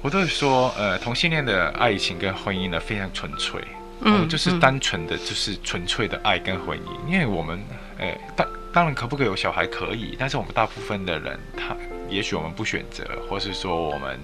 [0.00, 3.60] 我都会说，呃，同性恋的爱情跟婚姻呢非常纯粹，
[4.02, 7.60] 嗯，就是单纯的就是纯粹的爱跟婚姻，嗯、因为我们，
[7.98, 11.76] 呃，当当然可不可以有小孩可以，但是我们大部分的人，他
[12.08, 14.20] 也许我们不选择，或是说我们，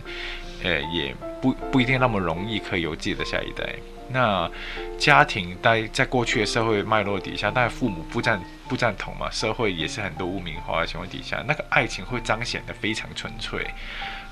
[0.63, 3.75] 呃，也不不一定那么容易可以有自己的下一代。
[4.09, 4.51] 那
[4.99, 13.67] 家庭在在过去的社会脉络底下，但父母不赞不赞同嘛，社会也是很多污名化的情况底下，那个爱情会彰显得非常纯粹。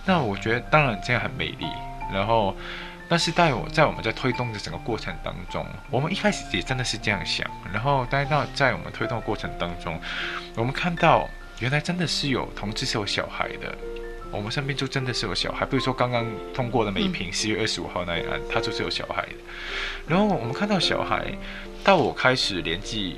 [0.04, 1.66] 那我觉得当然这样很美丽。
[2.12, 2.54] 然后，
[3.08, 7.46] 但是在我在我们在推动的整个过程当中，我们一开始也真的是这样想。
[7.72, 9.98] 然后，但是到在我们推动的过程当中，
[10.56, 11.26] 我们看到
[11.60, 13.74] 原来真的是有同志是有小孩的。
[14.32, 19.32] 我们身边就真的是有小孩，比如说刚刚通过的每一瓶十月二十五号那一案，他就是有小孩的。
[20.08, 21.32] 然后我们看到小孩，
[21.84, 23.16] 到我开始年纪，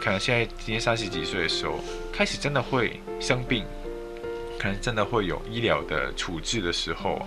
[0.00, 1.78] 可能现在今年三十几岁的时候，
[2.12, 3.64] 开始真的会生病，
[4.58, 7.24] 可能真的会有医疗的处置的时候。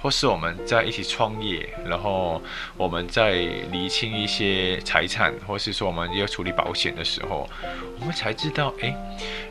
[0.00, 2.40] 或是我们在一起创业，然后
[2.76, 3.32] 我们在
[3.72, 7.48] 厘清一些财产，或是说我们要处理保险的时候，
[8.00, 8.94] 我们才知道，哎，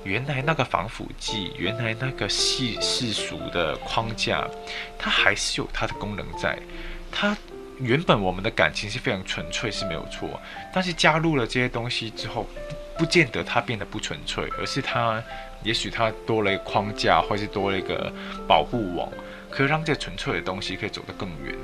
[0.03, 4.47] 原来那个防腐剂，原来那个世世俗的框架，
[4.97, 6.57] 它还是有它的功能在。
[7.12, 7.36] 它
[7.79, 10.39] 原本我们的感情是非常纯粹，是没有错，
[10.73, 12.47] 但是加入了这些东西之后，
[12.97, 15.21] 不见得它变得不纯粹，而是它
[15.63, 18.12] 也许它多了一个框架，或是多了一个
[18.47, 19.10] 保护网，
[19.58, 21.56] 可以让这个纯粹的东西可以走得更远。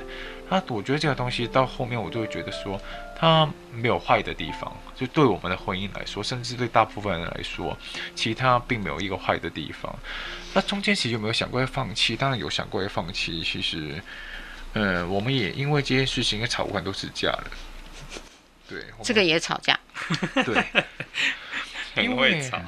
[0.50, 2.82] 那我觉得这个东西到后面，我就会觉得说，
[3.16, 4.76] 它没有坏的地方。
[4.96, 7.78] 就对我们的婚姻来说，甚至对大部分人来说，
[8.16, 9.96] 其他并没有一个坏的地方。
[10.56, 12.16] 那中间其实有没有想过要放弃？
[12.16, 13.44] 当然有想过要放弃。
[13.44, 14.02] 其实，
[14.74, 17.44] 嗯，我们也因为这件事情也吵过很多次架了。
[18.68, 19.80] 对，这个也吵架。
[20.46, 20.66] 对，
[22.04, 22.60] 因为吵。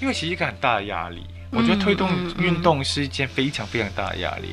[0.00, 1.26] 因为其实一个很大的压力。
[1.52, 2.08] 我觉得推动
[2.38, 4.50] 运动是一件非常非常大的压力。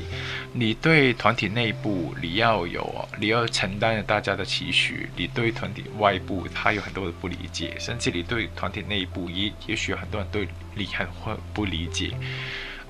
[0.52, 12.10] 你对团体内部，你要有，你要承担大家的期许；你对团体外部，他有很多的不理解，甚至你对团体内部，也也许很多人对你很会不理解。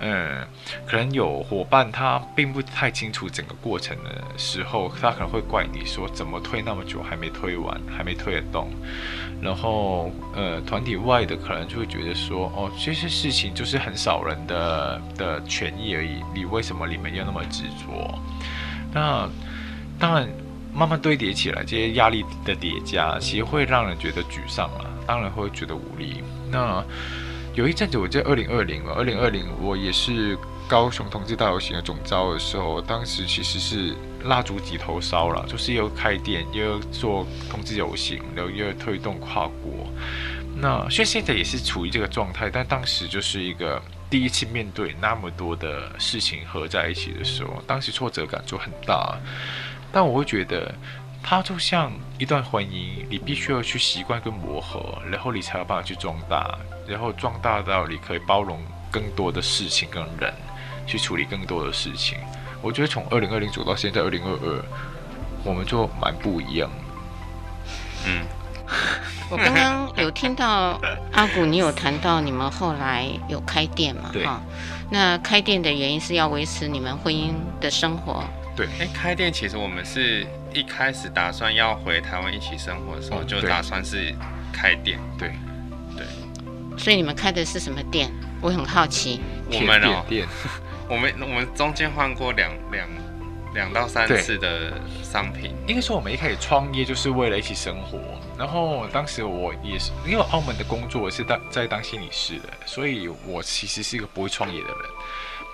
[0.00, 0.46] 嗯，
[0.86, 8.70] 可能有伙伴他并不太清楚整个过程的时候，他可能会怪你说怎么推那么久还没推完，还没推得动。
[9.40, 18.18] 然后，呃，团体外的可能就会觉得说，哦，这些事情就是很少人的的权益而已，你为什么你们要那么执着？
[18.92, 19.28] 那
[19.98, 20.28] 当然，
[20.74, 26.22] 慢慢堆叠起来，这些压力的叠加，其实会让人觉得沮丧了，当然会觉得无力。
[26.50, 26.84] 那。
[27.54, 28.92] 有一阵子，我在二零二零了。
[28.94, 39.86] 二零二零，我也是高雄同志大游行的总招的时候，当时其实是蜡烛几头烧了，就是又开店，又做同志游行，然后又推动跨国。
[40.54, 49.18] 那虽然现在也是处于这个状态，但当时就是一个第一次面对那么多的事情合在一起的时候，当时挫折感就很大。
[49.90, 50.74] 但我会觉得。
[51.20, 60.32] 它就像一段婚姻，你必须要去习惯跟磨合，然后你才有办法去壮大，然后壮大到你可以包容更多的事情跟人，
[60.88, 62.18] 去处理更多的事情。
[62.60, 64.64] 我觉得从二零二零走到现在二零二二，
[65.44, 66.68] 我们就蛮不一样。
[68.06, 68.24] 嗯，
[69.30, 70.80] 我刚刚有听到
[71.12, 74.10] 阿古，你有谈到你们后来有开店嘛？
[74.12, 74.26] 对。
[74.90, 78.24] 那开店的原因是要维持你们婚姻的生活。
[78.56, 78.66] 对。
[78.80, 80.26] 哎，开店其实我们是。
[80.54, 84.14] 一开始打算要回台湾一起生活的时候，就打算是
[84.50, 84.98] 开店。
[85.18, 85.30] 对，
[85.94, 86.06] 对。
[86.78, 88.10] 所以你们开的是什么店？
[88.40, 89.20] 我很好奇。
[89.52, 90.02] 我们哦，
[90.88, 92.88] 我们我们中间换过两两
[93.54, 94.72] 两到三次的
[95.02, 95.54] 商品。
[95.66, 97.98] 应该说，我们一开始创业就是为了一起生活。
[98.38, 104.76] 然后当时我也是，因为澳门的工作是当在当心理师的，所以我其实是一个不会创业的人。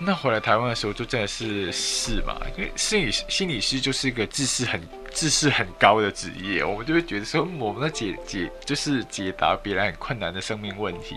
[0.01, 11.17] 那回来台湾的时候，就真的是是嘛，因为心理心理师就是一个知识很知识很高的职业，我们就会觉得说，我们在解解就是解答别人很困难的生命问题。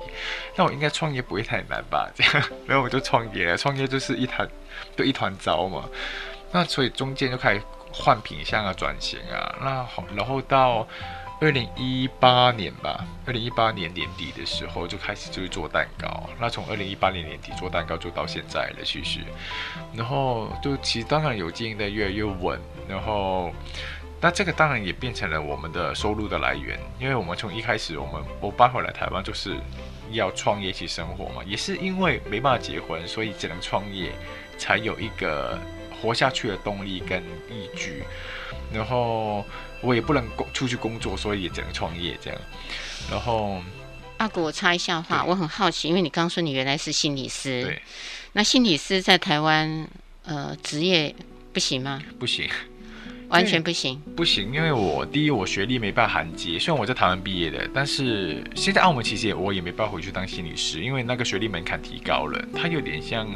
[0.55, 2.07] 那我应该创业不会太难吧？
[2.15, 2.33] 这样，
[2.67, 3.57] 然后我就创业了。
[3.57, 4.47] 创业就是一团
[4.95, 5.83] 就一团糟嘛。
[6.51, 7.61] 那所以中间就开始
[7.91, 9.55] 换品相啊，转型啊。
[9.59, 10.87] 那好，然后到。
[11.39, 16.27] 二零一八年吧，二零一八年年底的时候就开始就是做蛋糕。
[16.39, 19.19] 那从二零一八年年底做蛋糕做到现在了，其实，
[19.93, 22.59] 然后就其实当然有经营的越来越稳。
[22.89, 23.51] 然后，
[24.19, 29.55] 那这个当然也变成了我们的收入的来源，因为我们从一开始我们我搬回来台湾就是
[30.09, 34.11] 要创业一起生活嘛，也是因为没办法结婚，所以只能创业，
[34.57, 35.59] 才有一个
[36.01, 38.03] 活下去的动力跟依据。
[38.73, 39.45] 然后。
[39.81, 42.39] 我也不能工出去工作，所以也只能创业这样。
[43.09, 43.61] 然后，
[44.17, 47.81] 阿古，我插一下话，我很好奇，因为你刚说你原来是心理师，对，
[48.33, 49.87] 那心理师在台湾，
[50.25, 51.13] 呃，职业
[51.53, 52.01] 不行吗？
[52.19, 52.49] 不行，
[53.29, 54.01] 完全不行。
[54.15, 63.27] 不行，因为我第一，我学历没办法衔接，虽然我在台湾毕业的，但是现在澳门其实也我也没办法回去当心理师，因为那个学历门槛提高了，它有点像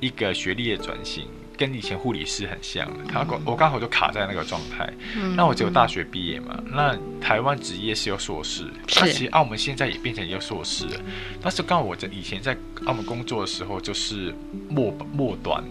[0.00, 1.26] 一个学历的转型。
[1.60, 4.90] 跟以前护理师很像，他我刚好就卡在那个状态。
[5.14, 8.64] 嗯、那我只有大学毕业嘛，嗯、那台湾职业是有硕士，
[8.96, 11.00] 那其实澳门现在也变成一个硕士了。
[11.42, 14.34] 但是刚好我在以前在澳门工作的时候就是
[14.70, 15.62] 末末端，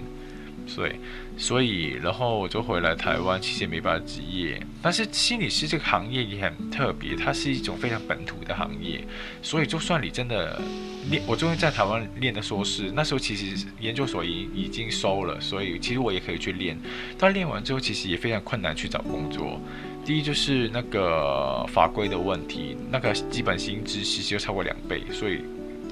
[0.69, 0.91] 所以。
[1.37, 4.61] 所以，然后我就回来台湾，其实也没办法职业。
[4.81, 9.01] 但是心理师这个行业也很特别，它是一种非常本土的行业。
[9.41, 10.61] 所以，就算你真的
[11.09, 16.77] 练，我终于在台湾练的硕士，那时候其实研究所已已经收了，所以其实我也可以去练。
[17.17, 19.61] 但练完之后，其实也非常困难去找工作。
[20.03, 25.39] 第一就是那个法规的问题，那个基本薪资其实就超过两倍，所以。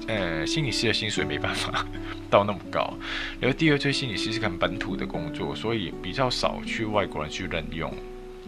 [0.08, 1.86] 呃，心理师的薪水没办法
[2.28, 2.92] 到那么高。
[3.38, 7.92] 然后第二，就是心理师是很本土的工作，所以比较少去外国人去任用。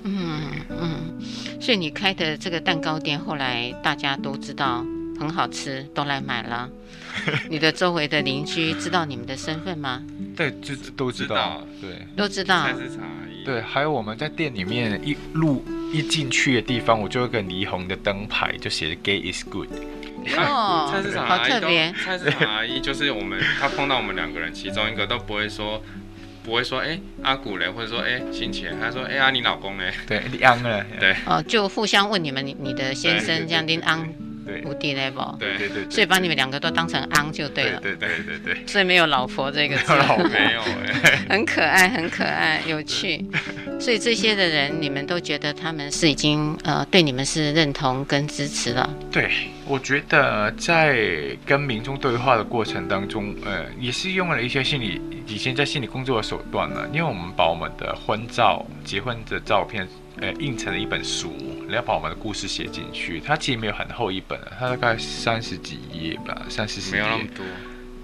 [0.02, 1.20] 嗯嗯，
[1.60, 4.82] 所以你开的这个蛋糕店，后来大家都知道
[5.18, 6.68] 很好吃，都来买了。
[7.50, 10.02] 你的周围的邻居知道你们的身份吗？
[10.34, 12.66] 对，就都知道，对，都知道。
[13.44, 19.68] 对，还有我们在店里面一路一进去的地方，我就有个霓虹的灯牌，就写着 “Gay is good”。
[20.36, 21.92] 哦，菜市场阿姨都好特别。
[22.04, 25.82] 菜市场阿姨就是我们，她碰到我们两个人，其中一个都不会说，
[26.42, 29.92] 不会说，哎、欸，阿古嘞，或者说，哎、欸，新奇，她说，哎、欸、呀，啊、你老公嘞？
[30.06, 30.84] 对，你安了。
[30.98, 34.08] 对，哦，就互相问你们，你你的先生这样拎安。
[34.42, 40.24] 对，无敌 level，对对对，所以把你们两个都当成昂就对了，对对对对对，所以没有老婆这个字，老婆。
[40.24, 40.60] 没有。
[41.04, 43.24] 哎， 很可爱，很可爱，有趣。
[43.78, 48.90] 所以这些的人，你们都觉得他们是已经呃对你们是认同跟支持了。
[49.12, 49.30] 对，
[49.70, 59.86] 我觉得在跟民众对话的过程当中，呃，也是用了一些心理以前在心理工作的手段呢，因为我们把我们的婚照、结婚的照片。
[60.20, 61.32] 呃，印成了一本书，
[61.66, 63.20] 然后把我们的故事写进去。
[63.20, 67.00] 它其实没有很厚一本，它大概三十几页吧，三四十页。
[67.00, 67.46] 没有那么多，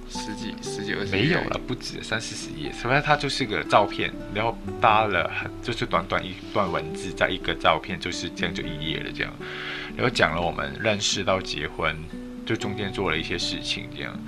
[0.08, 1.12] 十几、十几、二十。
[1.12, 2.72] 没有了，不止三四十页。
[2.72, 9.32] 首先，它就是个照片，然后搭了很，就是短短一段文字，在一个照片，就是这样就一页了这样。
[9.96, 11.96] 然后讲了我们认识到结婚，
[12.44, 14.18] 就中间做了一些事情这样。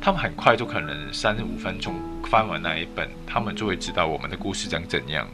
[0.00, 5.28] 他们很快就可能三五分钟翻完那一本，他们就会知道我们的故事长怎样。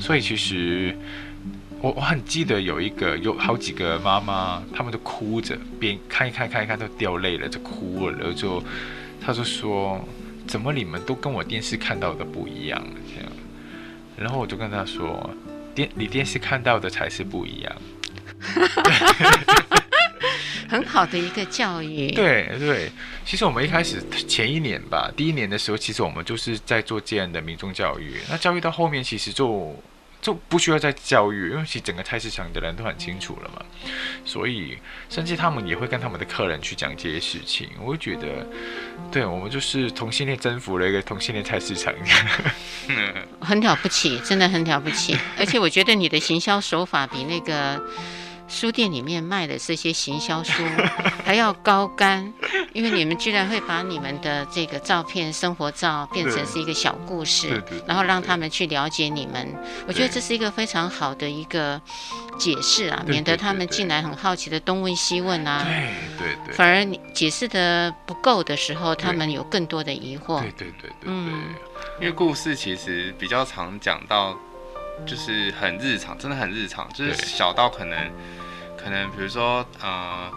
[0.00, 0.96] 所以其实。
[1.78, 8.64] 我我很记得有一个有好几个妈妈，他们都哭着，边看一看看一看都掉泪了，就哭了，然后就
[9.26, 10.00] 他就说，
[10.46, 12.80] 怎么你们都跟我电视看到的不一样
[13.12, 13.32] 这样，
[14.16, 15.28] 然后我就跟他说，
[15.74, 17.76] 电你电视看到的才是不一样，
[20.70, 22.08] 很好的一个教育。
[22.14, 22.88] 对对，
[23.24, 29.74] 其实我们一开始前一年吧，第一年的时候，其实我们就是在做这样的民众教育，那教育到后面其实就。
[30.26, 33.64] 就不需要再教育，因为其实整个菜市场的人都很清楚了嘛，
[34.24, 34.76] 所以
[35.08, 37.68] 甚至他们也会跟他们的客人去讲这些事情。
[37.80, 38.44] 我会觉得，
[39.12, 41.94] 对我们就是同性恋征服了一个同性恋菜市场，
[43.40, 45.16] 很了不起，真的很了不起。
[45.38, 47.80] 而且我觉得你的行销手法比那个。
[48.48, 50.62] 书店里面卖的这些行销书
[51.24, 52.32] 还要高干，
[52.72, 59.52] 因为你们居然会把你们的这个照片、生活照变成是一个小故事，然后让他们去了解你们。
[59.86, 61.80] 我觉得这是一个非常好的一个
[62.38, 65.64] 解释啊，免得他们进来很好奇的东问西问啊。
[65.66, 66.54] 对对对。
[66.54, 70.40] 反而你解释的不够的时候，他们有更多的疑惑。
[70.40, 70.92] 对对对对。
[71.02, 71.54] 嗯，
[72.00, 74.38] 因为故事其实比较常讲到。
[75.04, 77.98] 就是很日常，真的很日常，就是小到可能，
[78.76, 80.30] 可能比如说呃，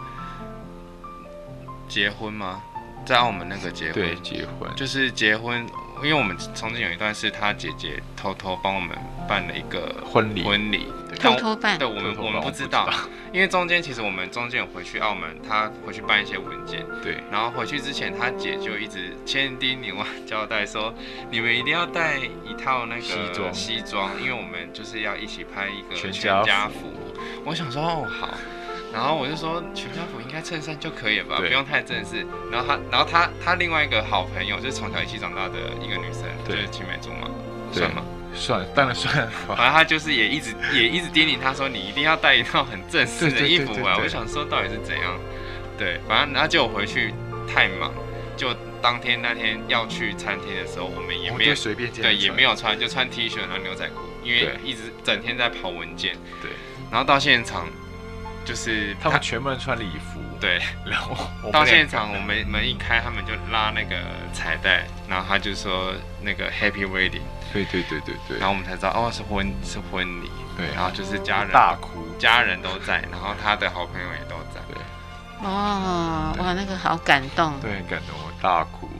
[1.88, 2.62] 结婚吗？
[3.06, 5.66] 在澳门那个结婚，对，结婚，就是结婚。
[6.02, 8.96] 因为我们曾经有一段是他姐姐偷偷帮我们
[9.28, 10.86] 办了一个婚礼，婚礼
[11.20, 12.88] 偷偷办，对，我们我们不知道，
[13.32, 20.92] 因为中间其实我们中间有回去澳门，他回去办一些文件，对，然后回去之前他姐就一直千叮咛万交代说，
[21.30, 26.12] 你们一定要带一套那个西装，西装，因为我们就是要一起拍一个全
[26.44, 26.92] 家福。
[27.44, 28.28] 我想说哦好。
[28.92, 32.26] 然后我就说，全家福应该衬衫就可以了吧，不用太正式。
[32.50, 37.30] 然后他，然后他，他另外一个好朋友，就是从小一起长大的一个女生，就是青梅竹马，
[37.72, 38.02] 算吗？
[38.34, 39.14] 算，当然算。
[39.46, 43.96] 反正他就是也一直也一直叮咛他说，你一定要带一套很正式的衣服啊。
[44.02, 45.18] 我想说到底是怎样？
[45.78, 47.12] 对，反正然后就我回去
[47.46, 47.92] 太忙，
[48.36, 56.14] 就当天那天要去餐厅的时候，我们也没有随便对，也没有穿，就穿 T 恤然后牛仔裤，因为一直整天在跑文件。
[56.42, 56.50] 对，
[56.90, 57.66] 然后到现场。
[58.50, 61.16] 就是他，们全部人穿礼服，对，然后
[61.52, 63.94] 到现场，我们门一开，他们就拉那个
[64.32, 67.22] 彩带，然后他就说那个 Happy Wedding，
[67.52, 74.82] 对对对对对，然后我们才知道哦是婚是婚礼，对，然后就是家人大哭，家人都在，然后他的好朋友也都在，对，
[75.46, 78.90] 哦，哇，那个好感动，对，很感动，我大哭，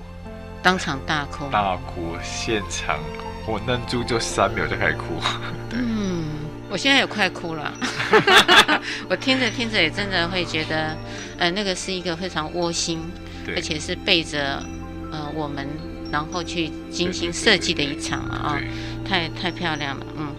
[0.62, 3.00] 当场大哭，大哭，现场
[3.48, 5.20] 我愣住就三秒就开始哭，
[5.68, 5.80] 对。
[6.70, 7.72] 嗯我现在也快哭了，
[9.10, 10.96] 我听着听着也真的会觉得，
[11.36, 13.00] 呃，那个是一个非常窝心，
[13.56, 14.62] 而且是背着
[15.10, 15.66] 呃我们，
[16.12, 18.56] 然后去精心设计的一场啊，
[19.04, 20.32] 太太漂亮了，嗯。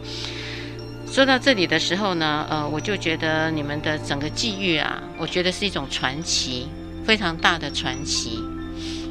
[1.06, 6.68] 说到这里的时候呢，呃，我就觉得你们的整个际遇啊，我觉得是一种传奇，
[7.06, 8.42] 非常大的传奇。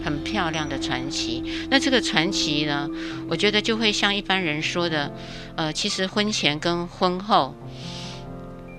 [0.04, 2.88] 很漂亮的传奇，那这个传奇呢，
[3.28, 5.12] 我觉得就会像一般人说的，
[5.56, 7.54] 呃，其实婚前跟婚后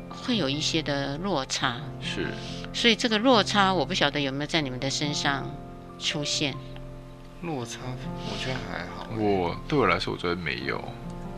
[0.09, 2.27] 会有一些的落差，是，
[2.73, 5.49] 所以这个落差我不晓得有没有在你们的身上
[5.99, 6.55] 出现。
[7.41, 9.07] 落差，我觉得还好。
[9.17, 10.83] 我对我来说，我觉得没有。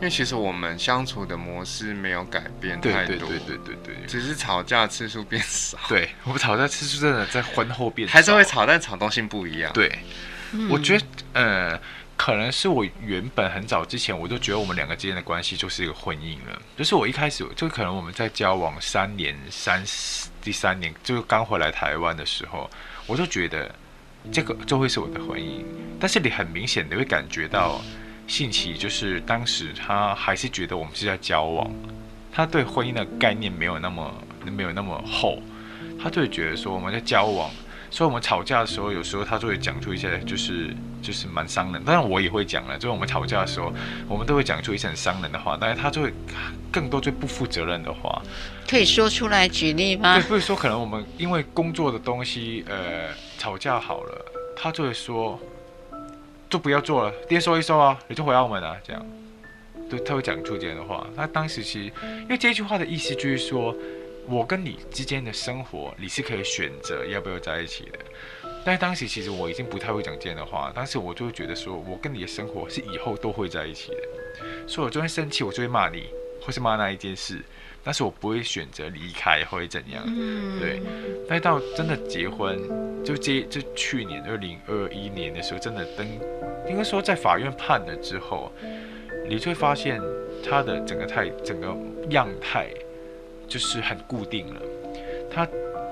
[0.02, 5.78] 为其实我们相处的模式没有改变太多，对对对对对对，只是吵架次数变少。
[5.88, 9.72] 对，我们吵架次数真的在婚后变少，还是会吵，但吵东西不一样。
[9.72, 9.98] 对，
[10.52, 11.80] 嗯、我觉得呃，
[12.16, 19.82] 可能是我原本很早之前我就觉得我们两个之间的关系就是一个婚姻了，就是我一开始就可能我们在交往三年三
[20.42, 22.68] 第三年就是刚回来台湾的时候，
[23.06, 23.74] 我就觉得
[24.32, 25.64] 这个就会是我的婚姻。
[25.98, 27.80] 但是你很明显你会感觉到，
[28.26, 31.70] 信奇就是当时他还是觉得我们是在交往，
[32.32, 34.12] 他对婚姻的概念没有那么
[34.44, 35.38] 没有那么厚，
[36.02, 37.50] 他就会觉得说我们在交往。
[37.90, 41.80] 所以，我们吵架的时候，有时候他就会讲出一些，就是就是蛮伤人。
[41.84, 42.76] 当然，我也会讲了。
[42.76, 43.72] 就是我们吵架的时候，
[44.08, 45.56] 我们都会讲出一些很伤人的话。
[45.60, 46.12] 但是，他就会
[46.72, 48.20] 更多最不负责任的话。
[48.68, 50.18] 可以说出来举例吗？
[50.18, 55.38] 对，不是说可能我们因为工作的东西，呃，吵架好了，他就会说，
[56.48, 59.06] 就不要做了，店收一收啊，你就回澳门啊，这样。
[59.90, 61.06] 对，他会讲出这样的话。
[61.14, 61.92] 那当时其实，
[62.22, 63.74] 因为这句话的意思就是说。
[64.26, 67.98] 我跟你之间的生活，你是可以选择要不要在一起的。
[68.64, 73.98] 但当时其实我已经不太会讲这样的话，当时我就会觉得说，我跟你的生活是以后都会在一起的。
[74.66, 76.04] 所以我就会生气，我就会骂你，
[76.40, 77.38] 或是骂那一件事。
[77.84, 80.02] 但是我不会选择离开或者怎样。
[80.58, 80.80] 对。
[81.28, 82.58] 但到真的结婚，
[83.04, 86.06] 就这就去年二零二一年的时候，真的登，
[86.68, 88.50] 应该说在法院判了之后，
[89.28, 90.00] 你就会发现
[90.42, 91.76] 他的整个态，整个
[92.10, 92.68] 样态。
[93.46, 94.62] 就是很固定了，
[95.30, 95.46] 他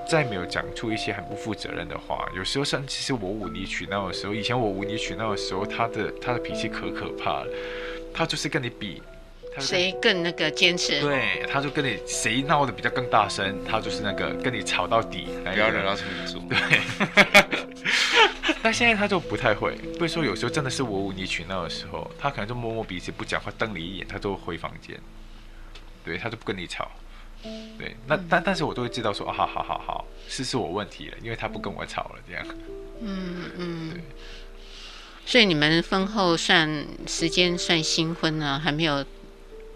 [0.09, 2.27] 再没有讲出一些很不负责任的话。
[2.35, 7.47] 有时候甚至是我无理取闹的时候，以前我无理取闹的时候，他的他的脾气可可怕了。
[8.11, 9.03] 他就是跟你比，
[9.59, 11.01] 谁更那个坚持？
[11.01, 16.47] 对，他就跟你谁闹得比较更大声，他就是那个跟你吵到底，不要惹到程度。
[16.49, 16.57] 对。
[18.61, 24.97] 但现在他就不太会，所以说有时候真的是我无理取闹的时候，他可能就摸摸鼻子不讲话，瞪你一眼，他就回房间。
[26.05, 26.89] 对，他就不跟你吵。
[27.77, 32.45] 对，那但但是我都会知道说，啊，好好好好，是是我问题了，因为他不跟我吵了，这样。
[33.01, 33.91] 嗯嗯。
[33.91, 34.01] 对。
[35.25, 39.05] 所以你们婚后算时间算新婚呢，还没有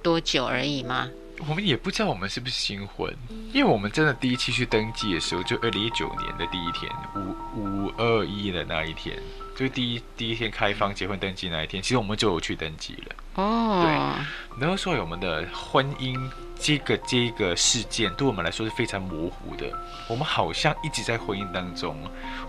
[0.08, 1.10] 多久而已吗？
[1.50, 3.14] 我们也不知道我们是不是新婚，
[3.52, 9.22] 因为我们真的第一期去登记的时候，就二零一九年的第一天，五五二一的那一天，
[9.54, 13.16] 就第一第一天开放结婚登记那一天，其实我们就有去登记了。
[13.36, 13.82] 哦。
[13.84, 14.62] 对。
[14.62, 16.18] 然后所以我们的婚姻。
[16.60, 19.72] 这个这个事件对我们来说是非常模糊的。
[20.10, 21.96] 我们好像一直在婚姻当中，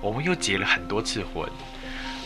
[0.01, 1.47] 我们又结了很多次婚，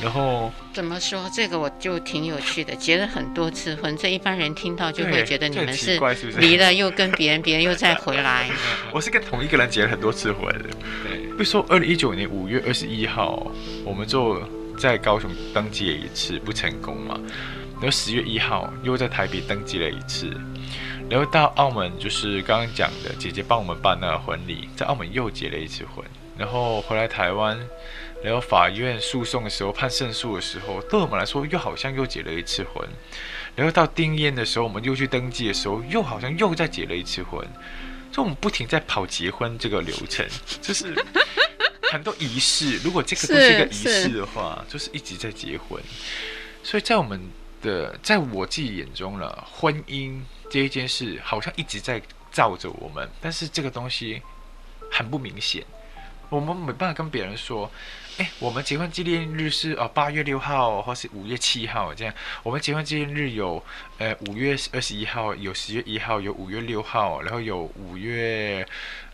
[0.02, 1.30] 然后怎么说？
[1.32, 6.00] 这个我就挺有趣的，结了很多次婚，这一般人听到就会觉得你们是
[6.38, 8.50] 离了又跟别人，别人又再回来。
[8.92, 10.68] 我是跟同一个人结了很多次婚的。
[11.04, 13.46] 对，比如说二零一九年五月二十一号，
[13.84, 14.42] 我们就
[14.76, 17.16] 在高雄登记了一次，不成功嘛。
[17.74, 20.28] 然后十月一号又在台北登记了一次。
[21.08, 26.04] 然后到澳门，就是刚刚讲的姐姐帮我们办那个婚礼，在澳门又结了一次婚。
[26.38, 27.58] 然后回来台湾，
[28.22, 32.88] 然后法院诉讼的时候判胜诉的时候，对我们来说又好像又结了一次婚。
[33.54, 37.46] 然后到定宴的时候，我们又去登记的时候，又好像又再结了一次婚。
[38.12, 40.26] 所以我们不停在跑结婚这个流程，
[40.60, 40.94] 就是
[41.92, 42.78] 很多仪式。
[42.84, 45.82] 如果这个都是一个仪式的话，就是一直在结婚。
[46.62, 47.20] 所以在我们
[47.60, 50.20] 的，在我自己眼中了，婚姻。
[50.50, 51.98] 这一件事好像一直在
[52.30, 54.20] 罩着我们，但是这个东西
[54.90, 55.64] 很不明显，
[56.28, 57.72] 我们没办法跟别人说，
[58.18, 62.14] 哎，我们结婚纪念日是哦八月六号，或是五月七号这样。
[62.42, 63.62] 我们结婚纪念日有
[63.98, 68.66] 呃五月二十一号，有十月一号，有五月六号，然后有五月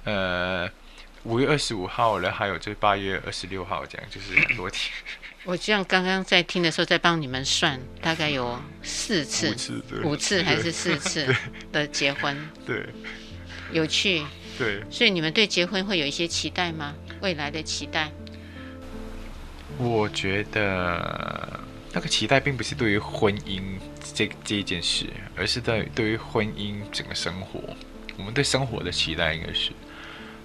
[0.05, 0.69] 呃
[1.23, 4.93] 五月二十五号，然后还有就是八月二十六号这样，就是很多天。
[5.45, 11.33] 我这样刚刚在听的时候，在帮你们算，大概有四次，五次，五次还是四次
[11.71, 12.37] 的结婚，
[12.67, 12.85] 对，
[13.73, 14.27] 有趣，
[14.59, 16.93] 对，所以你们对结婚会有一些期待吗？
[17.21, 18.11] 未来的期待？
[19.79, 21.61] 我觉得
[21.93, 23.63] 那个期待并不是对于婚姻
[24.15, 25.07] 这这一件事，
[25.37, 27.61] 而是在对于婚姻整个生活，
[28.17, 29.71] 我们对生活的期待应该是。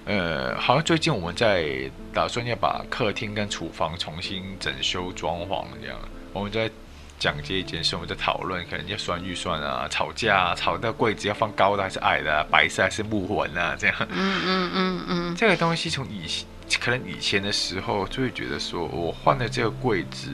[0.05, 5.97] 呃，好像最近我们在打算要把客厅跟厨房重新整修装潢这样，
[6.33, 6.69] 我们在
[7.17, 13.95] 讲这一件事，我们在讨论可能要算预算啊，吵架啊，吵到柜子要放高的还是矮的啊，白色还是木纹啊，这样。
[14.09, 15.35] 嗯嗯嗯嗯。
[15.37, 16.45] 这个东西从以前
[16.79, 20.31] 可能以前的时候就会觉得说，我换了这个柜子，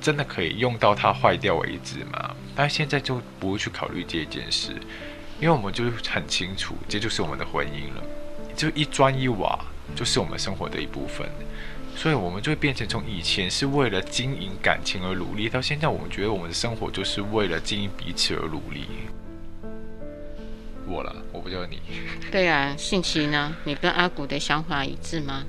[0.00, 2.34] 真的可以用到它坏掉为止吗？
[2.54, 4.72] 但现在就不会去考虑这件事，
[5.40, 8.02] 因为我们就很清楚，这就是我们的婚姻了。
[8.56, 9.58] 就一砖一瓦，
[9.94, 11.28] 就是我们生活的一部分，
[11.94, 18.86] 所以我们就会变成从以前是为了经营感情而努力，到现在我们觉得我们的生活就是为了经营彼此而努力。
[20.88, 21.80] 我了，我不知道你。
[22.32, 23.56] 对啊，信奇呢？
[23.64, 25.44] 你跟阿古的想法一致吗？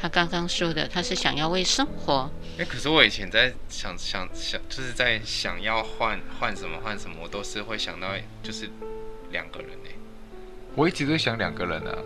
[0.00, 2.30] 他刚刚说的，他是想要为生活。
[2.58, 8.08] 哎，可是我以前在想想想，就是在想要换换什么换什么，我都是会想到
[8.42, 8.70] 就是
[9.30, 9.90] 两个人哎。
[10.74, 11.98] 我一直都想两个人啊。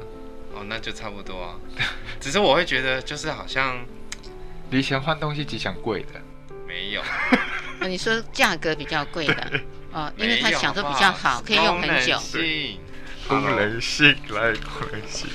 [0.55, 1.55] 哦，那就差不多啊。
[2.21, 3.85] 只是我会觉得就是好像，
[4.71, 6.21] 离前换东西，只想贵的。
[6.67, 7.01] 没有。
[7.81, 9.61] 哦，你说价格比较贵的
[9.95, 12.19] 哦，因为他想的比较好，可以用很久。
[13.27, 15.31] 功能性来功能性。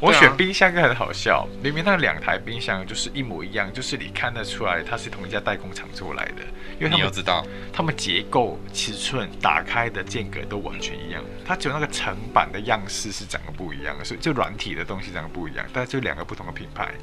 [0.00, 6.44] 我选冰箱就很好笑，明明那两台冰箱就是一模一样，就是你看得出来它是同一家代工厂做来的，
[6.78, 16.94] 因为他们知道，他们结构、尺寸、打开的间隔都完全一样，它只有那个层板的样式是长得不一样的，所以就软体的东西长得不一样，但是就两个不同的品牌，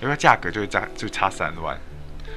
[0.00, 1.76] 因为价格就会差就差三万，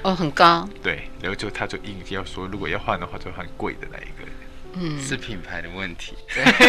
[0.01, 4.29] 哦，很高，对，然后就他就硬要说，如果要换的话，就换贵的那一个。
[4.73, 6.13] 嗯，是品牌的问题。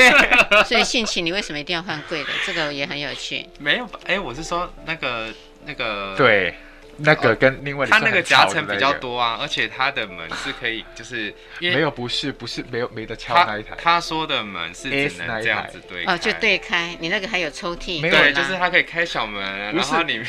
[0.66, 2.30] 所以性情，你为什么一定要换贵的？
[2.46, 3.46] 这个也很有趣。
[3.58, 5.28] 没有，哎，我是说那个
[5.66, 6.16] 那个。
[6.16, 6.54] 对，
[7.02, 13.74] 那个跟另外它那个夹层比较多啊，而且它的门是可以，就是没有，不是不是没有没得敲那一台。
[13.76, 16.96] 他说的门是只能这样子对哦，就对开。
[17.00, 19.42] 你那个还有抽屉，对，就是它可以开小门，
[19.72, 20.26] 然后里面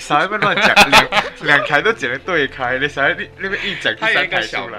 [0.00, 1.08] 少一边乱讲， 两
[1.42, 4.78] 两台都只能对开，你少那那边一整第三台出来。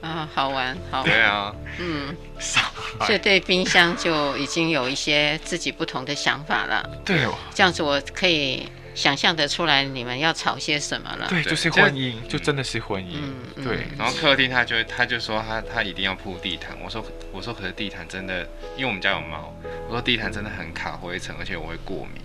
[0.00, 1.08] 啊，好玩，好玩。
[1.08, 6.86] 对啊，嗯，所以对冰箱就已经有一些自己不同的想法了。
[7.06, 11.26] 对哦，这样子我可以想象得出来你们要吵些什么了。
[11.28, 13.16] 对，就是婚姻，就真的是婚姻。
[13.62, 16.76] 对，然后客厅他就他就说他他一定要铺地毯。
[16.82, 19.52] 我说我说可是地毯真的，因为我们家有猫，
[19.88, 22.22] 我说地毯真的很卡灰尘，而且我会过敏，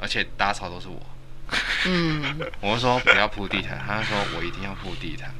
[0.00, 1.00] 而且打扫都是我。
[1.86, 5.34] 嗯， 我就说不要铺地毯，他就说我一定要铺地毯。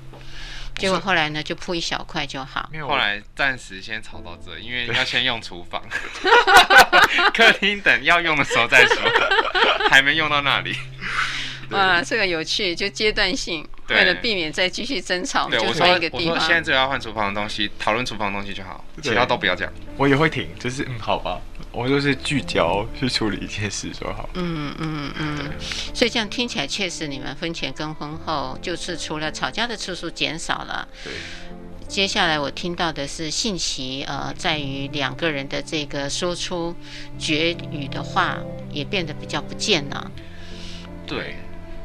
[0.76, 2.68] 结果后来呢，就铺一小块就好。
[2.86, 5.82] 后来暂时先炒到这，因为要先用厨房，
[7.32, 8.96] 客厅等要用的时候再说，
[9.90, 10.76] 还没用到那里。
[11.70, 16.34] 哇，这个有趣，就阶段性，为了避免再继续争吵，就换一个地方。
[16.34, 19.72] 我现在只要换厨房的东西，讨论厨房的东西就好，其他都不要讲。
[19.96, 21.40] 我也会停，就是嗯，好吧。
[21.74, 24.28] 我就是聚焦去处理一件事就好。
[24.34, 25.38] 嗯嗯嗯。
[25.92, 30.86] 所以这样听起来，确实你们婚前跟婚后，就是除了吵架的次数减少了。
[31.02, 31.12] 对。
[31.86, 36.74] 接下来我听到的是信息，呃，在于两个人的这个说出
[37.18, 38.38] 绝语的话，
[38.72, 40.10] 也变得比较不见了。
[41.06, 41.36] 对。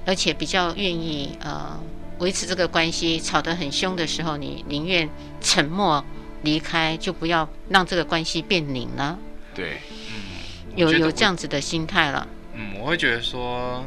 [0.05, 1.79] 而且比较愿意呃
[2.19, 5.07] 维持这个关系，吵得很凶的时候，你宁愿
[5.41, 6.03] 沉默
[6.43, 9.19] 离开，就不要让这个关系变拧了。
[9.53, 12.27] 对，嗯，有有这样子的心态了。
[12.53, 13.85] 嗯，我会觉得说，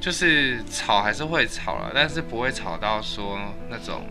[0.00, 3.38] 就是吵还是会吵了，但是不会吵到说
[3.68, 4.06] 那种，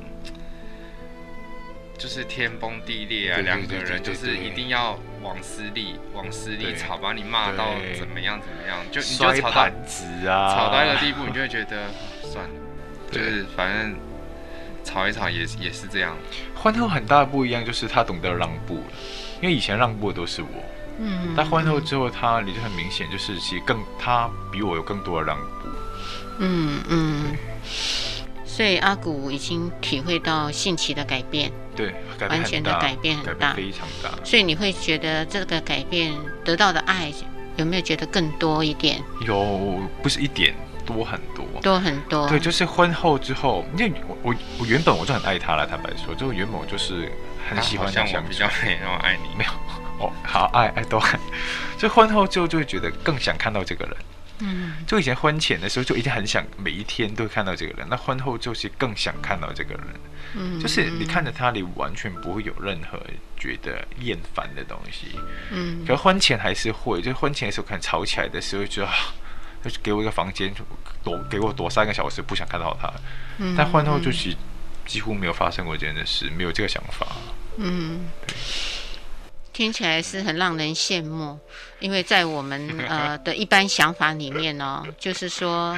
[1.97, 9.69] 就是天崩地裂啊，两个人就是一定要往死里往死里吵，把你骂到怎么样怎么样，就你就吵到
[10.25, 11.87] 吵到一个地步，你就会觉得
[12.23, 12.51] 算了，
[13.11, 13.95] 就是反正
[14.83, 16.17] 吵一吵也也是这样。
[16.55, 18.81] 婚后很大的不一样就是他懂得让步了。
[19.41, 20.47] 因为以前让步的都是我，
[20.99, 25.67] 嗯，但婚后之后，他你就很明显，就是其实更他比我有更多的让步，
[26.39, 27.37] 嗯嗯，
[28.45, 31.93] 所以阿古已经体会到性情的改变，对，
[32.29, 34.09] 完全的改变很大，非常大。
[34.23, 36.13] 所以你会觉得这个改变
[36.45, 37.11] 得到的爱
[37.57, 39.03] 有没有觉得更多一点？
[39.27, 40.55] 有，不是一点，
[40.85, 42.27] 多很多，多很多。
[42.29, 47.11] 对，就是婚后之后，因为我我我原本我就很爱他了，坦白说，就原本我就是。
[47.47, 49.51] 很喜欢像我比较美，然后爱你，没有。
[49.97, 51.17] 哦，好爱爱都爱，
[51.79, 53.95] 就婚后就就会觉得更想看到这个人，
[54.39, 59.83] 嗯，就以前婚前的时候就一定很想每一天都看到这个人，那婚后就是更想看到这个人，
[60.33, 62.99] 嗯，就是你看着他，你完全不会有任何
[63.37, 65.17] 觉得厌烦的东西，
[65.51, 68.83] 嗯，可婚前还是会，就婚前的时候可能吵起来的时候就，
[69.63, 70.53] 就给我一个房间
[71.05, 72.91] 躲，给我躲三个小时，不想看到他，
[73.37, 74.35] 嗯，但婚后就是。
[74.85, 77.07] 几乎没有发生过这样的事，没有这个想法。
[77.57, 78.09] 嗯，
[79.53, 81.39] 听起来是很让人羡慕，
[81.79, 85.77] 因为在我们 呃的一般想法里面呢、哦，就是说，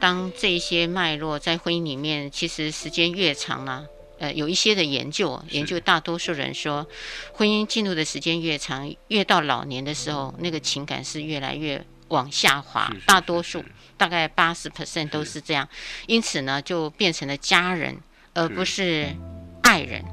[0.00, 3.84] 当这些脉络在婚姻里面，其实时间越长啊，
[4.18, 6.84] 呃，有一些的研究，研究大多数人说，
[7.32, 13.64] 婚姻进入的时间越长，越到老年的时候，那个情感是越来越往下滑，大多数
[13.96, 15.68] 大概八十 percent 都是这样，
[16.08, 17.96] 因此呢，就变成了家人。
[18.34, 19.08] 而不是
[19.62, 20.04] 爱人，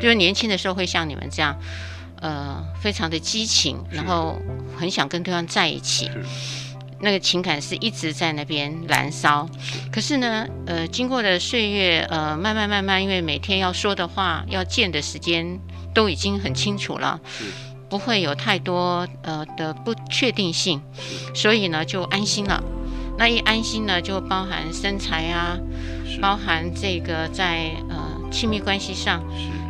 [0.00, 1.58] 就是年轻的时候会像你们这样，
[2.20, 4.40] 呃，非常的激情，然后
[4.76, 6.10] 很想跟对方在一起，
[7.00, 9.48] 那个情感是一直在那边燃烧。
[9.92, 15.60] 可是呢，呃，经过了岁月，呃，慢慢慢慢，因为每天要说的话、要见的时间
[15.94, 17.20] 都已经很清楚了，
[17.88, 20.82] 不会有太多呃的不确定性，
[21.34, 22.62] 所以呢就安心了。
[23.18, 25.58] 那一安心呢，就包含身材啊，
[26.22, 27.98] 包含这个在呃
[28.30, 29.20] 亲密关系上，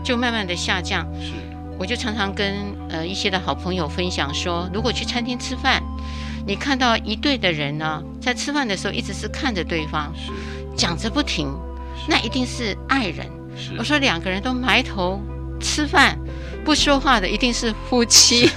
[0.05, 1.07] 就慢慢的下降。
[1.19, 1.33] 是，
[1.79, 2.55] 我就常常跟
[2.91, 5.83] 呃一些的好朋友分享说，如果去餐厅吃饭，
[6.47, 10.13] 你看到一对的人呢，在吃饭的时候一直是看着对方，
[10.77, 11.49] 讲着不停，
[12.07, 13.27] 那一定是爱人。
[13.79, 15.19] 我说两个人都埋头
[15.59, 16.19] 吃饭
[16.67, 18.51] 不说话的，一定是夫妻。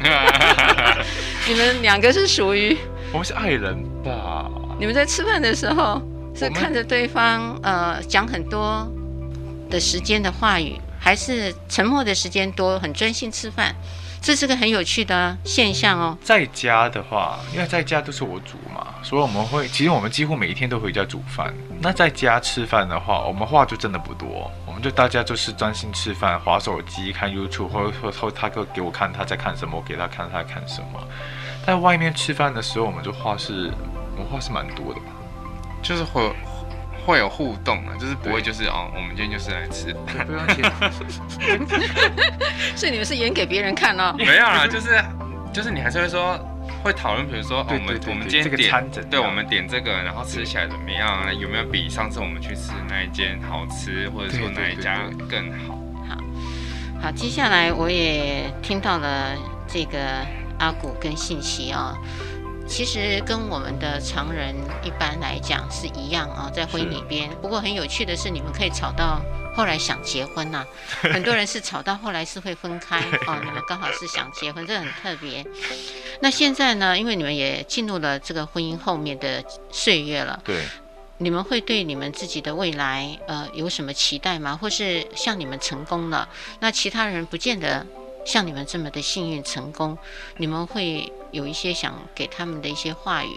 [1.46, 2.74] 你们两个是属于。
[3.12, 4.48] 我们是爱人吧？
[4.78, 6.00] 你们在吃饭的时候
[6.34, 8.86] 是看着对方，呃，讲很多
[9.68, 13.74] 的时间的话语，还是沉默的时间多，很专心吃饭？
[14.22, 16.16] 这是个很有趣的现象哦。
[16.22, 21.52] 在家的话，因为在家都是我煮嘛，所以我们会，其实我们几乎每一天都回家煮饭。
[21.80, 31.02] 那在家吃饭的话，我们话就真的不多，我们就大家就是专心吃饭，划手机、看 YouTube，或者说他给给我看他在看什么，我给他看他在看什么。
[31.70, 33.70] 在外面吃饭的时候，我们就话是，
[34.16, 35.12] 我们话是蛮多的吧，
[35.80, 36.28] 就是会
[37.06, 39.94] 会有互动啊，就是不会就是哦，我们今天就是来吃，
[40.26, 40.68] 不用钱。
[42.74, 44.12] 所以你们是演给别人看哦？
[44.18, 45.00] 没有啦，就是
[45.52, 46.36] 就是你还是会说
[46.82, 51.32] 会讨论，比如说哦，我们我们今天点，对，我们点这个，然后吃起来怎么样？
[51.38, 55.78] 有没有比上次我们去吃那一间好吃，或者说哪一家更好？
[56.08, 56.18] 好，
[57.00, 59.36] 好，接下来我也听到了
[59.68, 60.26] 这个。
[60.60, 61.96] 阿古跟信息啊，
[62.68, 64.54] 其实跟我们的常人
[64.84, 67.30] 一般来讲是一样啊，在婚姻里边。
[67.40, 69.20] 不过很有趣的是，你们可以吵到
[69.56, 70.66] 后来想结婚呐、啊。
[71.10, 75.44] 很多人是吵到后来是会分开哦，你们刚好是想结婚，这很特别。
[76.20, 79.42] 那现在呢，因为你们也进入了这个婚姻后面的
[79.72, 80.62] 岁月了，对，
[81.16, 84.58] 你们会对你们自己的未来呃有什么期待吗？
[84.60, 86.28] 或是像你们成功了，
[86.60, 87.86] 那其他人不见得。
[88.24, 89.96] 像你们这么的幸运成功，
[90.36, 93.36] 你们会有一些想给他们的一些话语，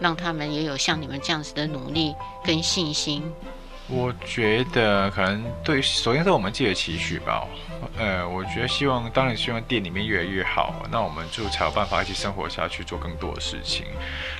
[0.00, 2.14] 让他们也有像你们这样子的努力
[2.44, 3.22] 跟信心。
[3.86, 7.46] 我觉得可能对，首先是我们自己的期许吧。
[7.96, 13.86] 呃，我觉得希望，当然希望店里面越来越好，那我们就才有办法一起生活下去，做更多的事情。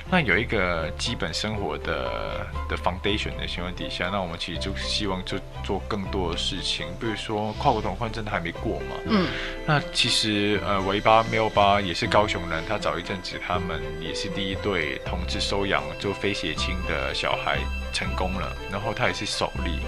[0.09, 8.95] 那有一个基本生活的的 foundation 的情况底下，那我们其实就希望就做更多的事情，比如说跨国同婚真的还没过嘛。
[9.05, 9.27] 嗯。
[9.65, 17.57] 那其实呃，维巴、缪巴也是高雄人，他早一阵子他们也是第一对同志收养就非血亲的小孩
[17.91, 19.79] 成功了，然后他也是首例。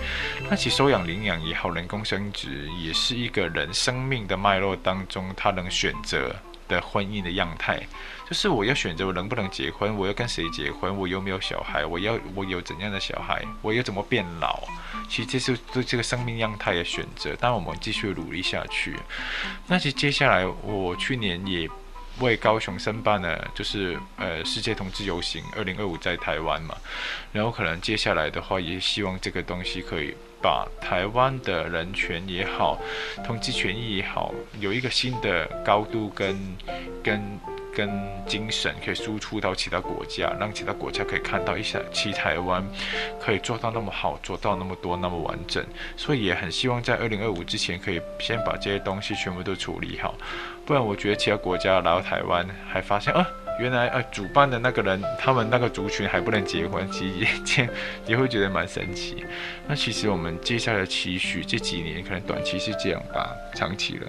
[0.49, 6.35] 那其实收养领养也好，人工生殖也是一个人生命的脉络当中，他能选择
[6.67, 7.81] 的婚姻的样态，
[8.29, 14.63] 就是我要选择我能不能结婚，我要跟谁结婚，我有没有小孩，我要我有怎样的小孩，我要怎么变老，
[15.09, 17.35] 其实这是对这个生命样态的选择。
[17.39, 18.95] 但我们继续努力下去。
[19.67, 21.69] 那其实接下来我去年也。
[22.19, 26.75] 为高雄申办了，就是呃世界同志游行，二零二五在台湾嘛，
[27.31, 32.79] 然后可能接下来的话，也希望这个东西可以把台湾的人权也好，
[33.25, 36.37] 同志权益也好，有一个新的高度跟
[37.03, 37.21] 跟。
[37.75, 37.87] 跟
[38.25, 42.67] 精神可以输出到其他国家，让其他国家可以看到一下，其台湾
[43.21, 45.63] 可以做到那么好，做到那么多，那么完整。
[45.95, 50.15] 所以也很希望在二零二五之前，可以先把这些东西全部都处理好。
[50.65, 53.23] 不然，我觉得其他国家来到台湾，还发现啊，
[53.59, 57.69] 原来呃主办的那个人，他们那个族群还不能结婚，其实也
[58.07, 59.23] 也会觉得蛮神奇。
[59.67, 64.07] 那其实我们接下来的期许，这几年可能短期是这样吧，长期了，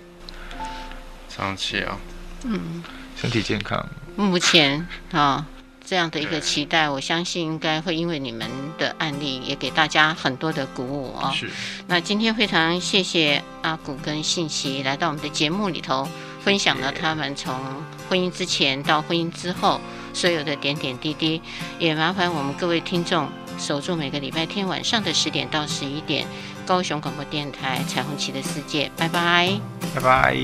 [1.28, 1.98] 长期啊，
[2.44, 2.82] 嗯。
[3.20, 3.84] 身体健康。
[4.14, 4.78] 目前
[5.10, 5.44] 啊、哦，
[5.84, 11.34] 这样的一个期待，我相信应该会因为你们的案例，也给大家很多的鼓舞啊、哦。
[11.34, 11.50] 是。
[11.88, 16.06] 那今天非常谢谢阿古跟信息来到我们的节目里头，
[16.48, 17.54] 分享了他们从
[18.08, 19.78] 婚姻之前到婚姻之后
[20.14, 21.42] 所有的点点滴滴。
[21.78, 23.28] 也麻烦我们各位听众
[23.58, 26.26] 守住每个礼拜天晚上的十点到十一点，
[26.66, 29.60] 高雄广播电台彩虹旗的世界，拜拜，
[29.94, 30.38] 拜拜。